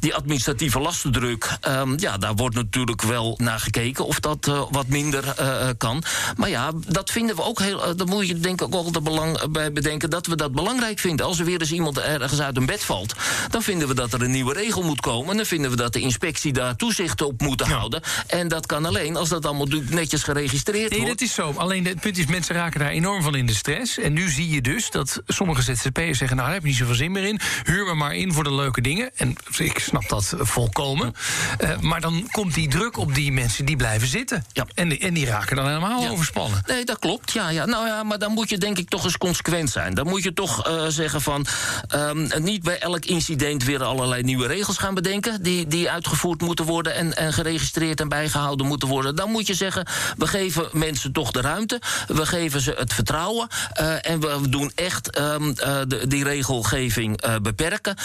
Die 0.00 0.14
administratieve 0.14 0.78
lastendruk, 0.80 1.56
ehm, 1.60 1.94
ja, 1.98 2.16
daar 2.18 2.34
wordt 2.34 2.54
natuurlijk 2.54 3.02
wel 3.08 3.34
naar 3.42 3.60
gekeken... 3.60 4.06
of 4.06 4.20
dat 4.20 4.48
eh, 4.48 4.62
wat 4.70 4.86
minder 4.86 5.28
eh, 5.36 5.68
kan. 5.78 6.02
Maar 6.36 6.48
ja, 6.48 6.70
dat 6.86 7.10
vinden 7.10 7.36
we 7.36 7.42
ook 7.42 7.60
heel... 7.60 7.84
eh, 7.84 7.90
daar 7.96 8.06
moet 8.06 8.28
je 8.28 8.38
denk 8.38 8.60
ik 8.60 8.66
ook 8.66 8.84
altijd 8.84 9.04
belang 9.04 9.50
bij 9.50 9.72
bedenken... 9.72 10.10
dat 10.10 10.26
we 10.26 10.36
dat 10.36 10.52
belangrijk 10.52 10.98
vinden. 10.98 11.26
Als 11.26 11.38
er 11.38 11.44
weer 11.44 11.60
eens 11.60 11.72
iemand 11.72 11.98
ergens 11.98 12.40
uit 12.40 12.56
een 12.56 12.66
bed 12.66 12.84
valt... 12.84 13.14
dan 13.50 13.62
vinden 13.62 13.88
we 13.88 13.94
dat 13.94 14.12
er 14.12 14.22
een 14.22 14.30
nieuwe 14.30 14.52
regel 14.52 14.82
moet 14.82 15.00
komen. 15.00 15.30
En 15.30 15.36
dan 15.36 15.46
vinden 15.46 15.70
we 15.70 15.76
dat 15.76 15.92
de 15.92 16.00
inspectie 16.00 16.52
daar 16.52 16.76
toezicht 16.76 17.22
op 17.22 17.40
moet 17.40 17.60
houden. 17.60 18.02
En 18.26 18.48
dat 18.48 18.66
kan 18.66 18.84
alleen 18.84 19.16
als 19.16 19.28
dat 19.28 19.46
allemaal 19.46 19.66
netjes 19.90 20.22
geregistreerd 20.22 20.90
Nee, 20.90 21.00
wordt. 21.00 21.18
dat 21.18 21.28
is 21.28 21.34
zo. 21.34 21.52
Alleen 21.56 21.86
het 21.86 22.00
punt 22.00 22.18
is, 22.18 22.26
mensen 22.26 22.54
raken 22.54 22.80
daar 22.80 22.88
enorm 22.90 23.22
van 23.22 23.34
in 23.34 23.46
de 23.46 23.54
stress. 23.54 23.98
En 23.98 24.12
nu 24.12 24.30
zie 24.30 24.48
je 24.48 24.60
dus 24.60 24.90
dat 24.90 25.22
sommige 25.26 25.62
ZZP'ers 25.62 26.18
zeggen... 26.18 26.36
nou, 26.36 26.48
daar 26.48 26.52
heb 26.52 26.62
je 26.62 26.68
niet 26.68 26.78
zoveel 26.78 26.94
zin 26.94 27.12
meer 27.12 27.24
in. 27.24 27.40
Huur 27.64 27.84
me 27.84 27.94
maar 27.94 28.14
in 28.14 28.32
voor 28.32 28.44
de 28.44 28.54
leuke 28.54 28.80
dingen. 28.80 29.10
En 29.16 29.34
ik 29.58 29.78
snap 29.78 30.08
dat 30.08 30.34
volkomen. 30.38 31.12
Eh, 31.58 31.78
maar 31.80 32.00
dan 32.00 32.28
komt 32.30 32.54
die 32.54 32.68
druk 32.68 32.97
op 32.98 33.14
die 33.14 33.32
mensen 33.32 33.64
die 33.64 33.76
blijven 33.76 34.08
zitten. 34.08 34.44
Ja. 34.52 34.66
En, 34.74 34.88
die, 34.88 34.98
en 34.98 35.14
die 35.14 35.26
raken 35.26 35.56
dan 35.56 35.66
helemaal 35.66 36.02
Ja. 36.02 36.08
overspannen. 36.10 36.62
Nee, 36.66 36.84
dat 36.84 36.98
klopt. 36.98 37.32
Ja, 37.32 37.48
ja. 37.48 37.64
Nou 37.64 37.86
ja, 37.86 38.02
maar 38.02 38.18
dan 38.18 38.32
moet 38.32 38.48
je 38.48 38.58
denk 38.58 38.78
ik 38.78 38.88
toch 38.88 39.04
eens 39.04 39.18
consequent 39.18 39.70
zijn. 39.70 39.94
Dan 39.94 40.06
moet 40.08 40.22
je 40.22 40.32
toch 40.32 40.66
eh, 40.66 40.86
zeggen 40.88 41.20
van... 41.20 41.46
ehm, 41.88 42.28
niet 42.42 42.62
bij 42.62 42.78
elk 42.78 43.04
incident 43.04 43.64
weer 43.64 43.82
allerlei 43.84 44.22
nieuwe 44.22 44.46
regels 44.46 44.76
gaan 44.78 44.94
bedenken... 44.94 45.42
die, 45.42 45.66
die 45.66 45.90
uitgevoerd 45.90 46.40
moeten 46.40 46.64
worden 46.64 46.94
en, 46.94 47.16
en 47.16 47.32
geregistreerd 47.32 48.00
en 48.00 48.08
bijgehouden 48.08 48.66
moeten 48.66 48.88
worden. 48.88 49.16
Dan 49.16 49.30
moet 49.30 49.46
je 49.46 49.54
zeggen, 49.54 49.86
we 50.16 50.26
geven 50.26 50.68
mensen 50.72 51.12
toch 51.12 51.30
de 51.30 51.40
ruimte. 51.40 51.80
We 52.06 52.26
geven 52.26 52.60
ze 52.60 52.74
het 52.78 52.92
vertrouwen. 52.92 53.48
eh, 53.72 54.10
en 54.10 54.20
we 54.20 54.48
doen 54.48 54.72
echt 54.74 55.10
ehm, 55.10 55.50
eh, 55.50 55.76
de, 55.88 56.06
die 56.06 56.24
regelgeving 56.24 57.20
beperken. 57.42 57.96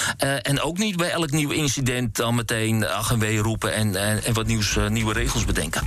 En 0.41 0.61
ook 0.61 0.77
niet 0.77 0.95
bij 0.97 1.09
elk 1.11 1.31
nieuw 1.31 1.49
incident 1.51 2.15
dan 2.15 2.35
meteen 2.35 2.87
ach 2.87 3.11
en 3.11 3.19
wee 3.19 3.37
roepen... 3.37 3.73
en, 3.73 3.95
en, 3.95 4.23
en 4.23 4.33
wat 4.33 4.47
nieuws, 4.47 4.75
eh, 4.83 4.89
nieuwe 4.89 5.13
regels 5.13 5.45
bedenken. 5.45 5.81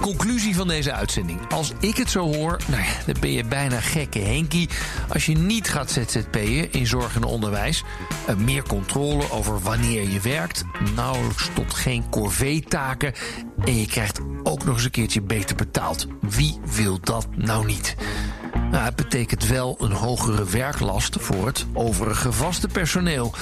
Conclusie 0.00 0.56
van 0.56 0.68
deze 0.68 0.92
uitzending. 0.92 1.40
Als 1.48 1.72
ik 1.80 1.96
het 1.96 2.10
zo 2.10 2.34
hoor, 2.34 2.60
nou 2.66 2.82
ja, 2.82 2.92
dan 3.06 3.16
ben 3.20 3.32
je 3.32 3.44
bijna 3.44 3.80
gekke 3.80 4.18
Henkie... 4.18 4.68
als 5.08 5.26
je 5.26 5.36
niet 5.36 5.68
gaat 5.68 5.90
ZZP'en 5.90 6.72
in 6.72 6.86
zorg 6.86 7.16
en 7.16 7.24
onderwijs. 7.24 7.84
Eh, 8.26 8.36
meer 8.36 8.62
controle 8.62 9.30
over 9.30 9.60
wanneer 9.60 10.08
je 10.08 10.20
werkt. 10.20 10.64
Nauwelijks 10.94 11.50
tot 11.54 11.74
geen 11.74 12.08
corvée-taken. 12.10 13.12
En 13.64 13.80
je 13.80 13.86
krijgt 13.86 14.20
ook 14.42 14.64
nog 14.64 14.74
eens 14.74 14.84
een 14.84 14.90
keertje 14.90 15.22
beter 15.22 15.56
betaald. 15.56 16.06
Wie 16.20 16.58
wil 16.64 16.98
dat 17.00 17.26
nou 17.36 17.66
niet? 17.66 17.96
Nou, 18.76 18.88
het 18.88 18.96
betekent 18.96 19.46
wel 19.46 19.76
een 19.80 19.92
hogere 19.92 20.44
werklast 20.44 21.16
voor 21.20 21.46
het 21.46 21.66
overige 21.72 22.32
vaste 22.32 22.68
personeel. 22.68 23.32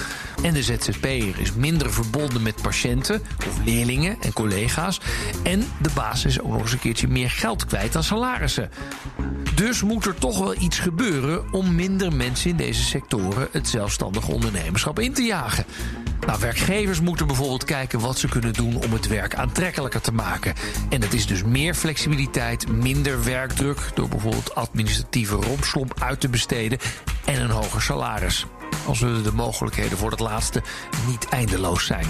En 0.42 0.54
de 0.54 0.62
ZZP'er 0.62 1.40
is 1.40 1.52
minder 1.52 1.92
verbonden 1.92 2.42
met 2.42 2.62
patiënten 2.62 3.22
of 3.46 3.64
leerlingen 3.64 4.16
en 4.20 4.32
collega's. 4.32 5.00
En 5.42 5.60
de 5.82 5.90
baas 5.94 6.24
is 6.24 6.40
ook 6.40 6.50
nog 6.50 6.60
eens 6.60 6.72
een 6.72 6.78
keertje 6.78 7.08
meer 7.08 7.30
geld 7.30 7.66
kwijt 7.66 7.96
aan 7.96 8.04
salarissen. 8.04 8.70
Dus 9.54 9.82
moet 9.82 10.06
er 10.06 10.14
toch 10.14 10.38
wel 10.38 10.54
iets 10.60 10.78
gebeuren 10.78 11.52
om 11.52 11.74
minder 11.74 12.12
mensen 12.12 12.50
in 12.50 12.56
deze 12.56 12.82
sectoren 12.82 13.48
het 13.50 13.68
zelfstandig 13.68 14.28
ondernemerschap 14.28 14.98
in 14.98 15.12
te 15.12 15.22
jagen. 15.22 15.64
Nou, 16.26 16.40
werkgevers 16.40 17.00
moeten 17.00 17.26
bijvoorbeeld 17.26 17.64
kijken 17.64 18.00
wat 18.00 18.18
ze 18.18 18.28
kunnen 18.28 18.52
doen 18.52 18.76
om 18.76 18.92
het 18.92 19.06
werk 19.06 19.34
aantrekkelijker 19.34 20.00
te 20.00 20.12
maken. 20.12 20.54
En 20.88 21.00
dat 21.00 21.12
is 21.12 21.26
dus 21.26 21.44
meer 21.44 21.74
flexibiliteit, 21.74 22.68
minder 22.68 23.24
werkdruk 23.24 23.90
door 23.94 24.08
bijvoorbeeld 24.08 24.54
administratieve 24.54 25.34
rompslomp 25.34 26.00
uit 26.00 26.20
te 26.20 26.28
besteden 26.28 26.78
en 27.24 27.40
een 27.40 27.50
hoger 27.50 27.82
salaris. 27.82 28.46
Al 28.86 28.94
zullen 28.94 29.22
de 29.22 29.32
mogelijkheden 29.32 29.98
voor 29.98 30.10
het 30.10 30.20
laatste 30.20 30.62
niet 31.06 31.28
eindeloos 31.28 31.86
zijn. 31.86 32.06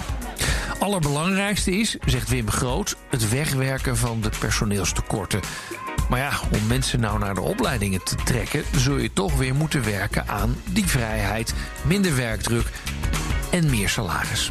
Allerbelangrijkste 0.78 1.70
is, 1.78 1.96
zegt 2.06 2.28
Wim 2.28 2.50
Groot, 2.50 2.96
het 3.10 3.30
wegwerken 3.30 3.96
van 3.96 4.20
de 4.20 4.30
personeelstekorten. 4.38 5.40
Maar 6.08 6.18
ja, 6.18 6.30
om 6.52 6.66
mensen 6.66 7.00
nou 7.00 7.18
naar 7.18 7.34
de 7.34 7.40
opleidingen 7.40 8.04
te 8.04 8.14
trekken, 8.14 8.64
zul 8.76 8.96
je 8.96 9.12
toch 9.12 9.36
weer 9.36 9.54
moeten 9.54 9.84
werken 9.84 10.28
aan 10.28 10.56
die 10.70 10.86
vrijheid, 10.86 11.54
minder 11.82 12.16
werkdruk 12.16 12.66
en 13.54 13.70
meer 13.70 13.88
salaris. 13.88 14.50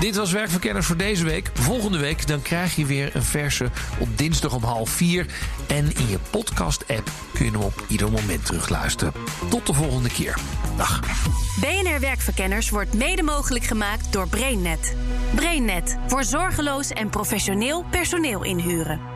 Dit 0.00 0.16
was 0.16 0.32
Werkverkenners 0.32 0.86
voor 0.86 0.96
deze 0.96 1.24
week. 1.24 1.50
Volgende 1.54 1.98
week 1.98 2.26
dan 2.26 2.42
krijg 2.42 2.76
je 2.76 2.86
weer 2.86 3.16
een 3.16 3.22
verse 3.22 3.70
op 3.98 4.18
dinsdag 4.18 4.54
om 4.54 4.62
half 4.62 4.90
vier. 4.90 5.26
En 5.66 5.96
in 5.96 6.08
je 6.08 6.18
podcast-app 6.30 7.10
kun 7.32 7.44
je 7.44 7.50
hem 7.50 7.60
op 7.60 7.84
ieder 7.88 8.10
moment 8.10 8.46
terugluisteren. 8.46 9.12
Tot 9.48 9.66
de 9.66 9.72
volgende 9.72 10.08
keer. 10.08 10.38
Dag. 10.76 11.00
BNR 11.60 12.00
Werkverkenners 12.00 12.70
wordt 12.70 12.94
mede 12.94 13.22
mogelijk 13.22 13.64
gemaakt 13.64 14.12
door 14.12 14.28
BrainNet. 14.28 14.96
BrainNet 15.34 15.96
voor 16.06 16.24
zorgeloos 16.24 16.90
en 16.90 17.10
professioneel 17.10 17.84
personeel 17.90 18.44
inhuren. 18.44 19.15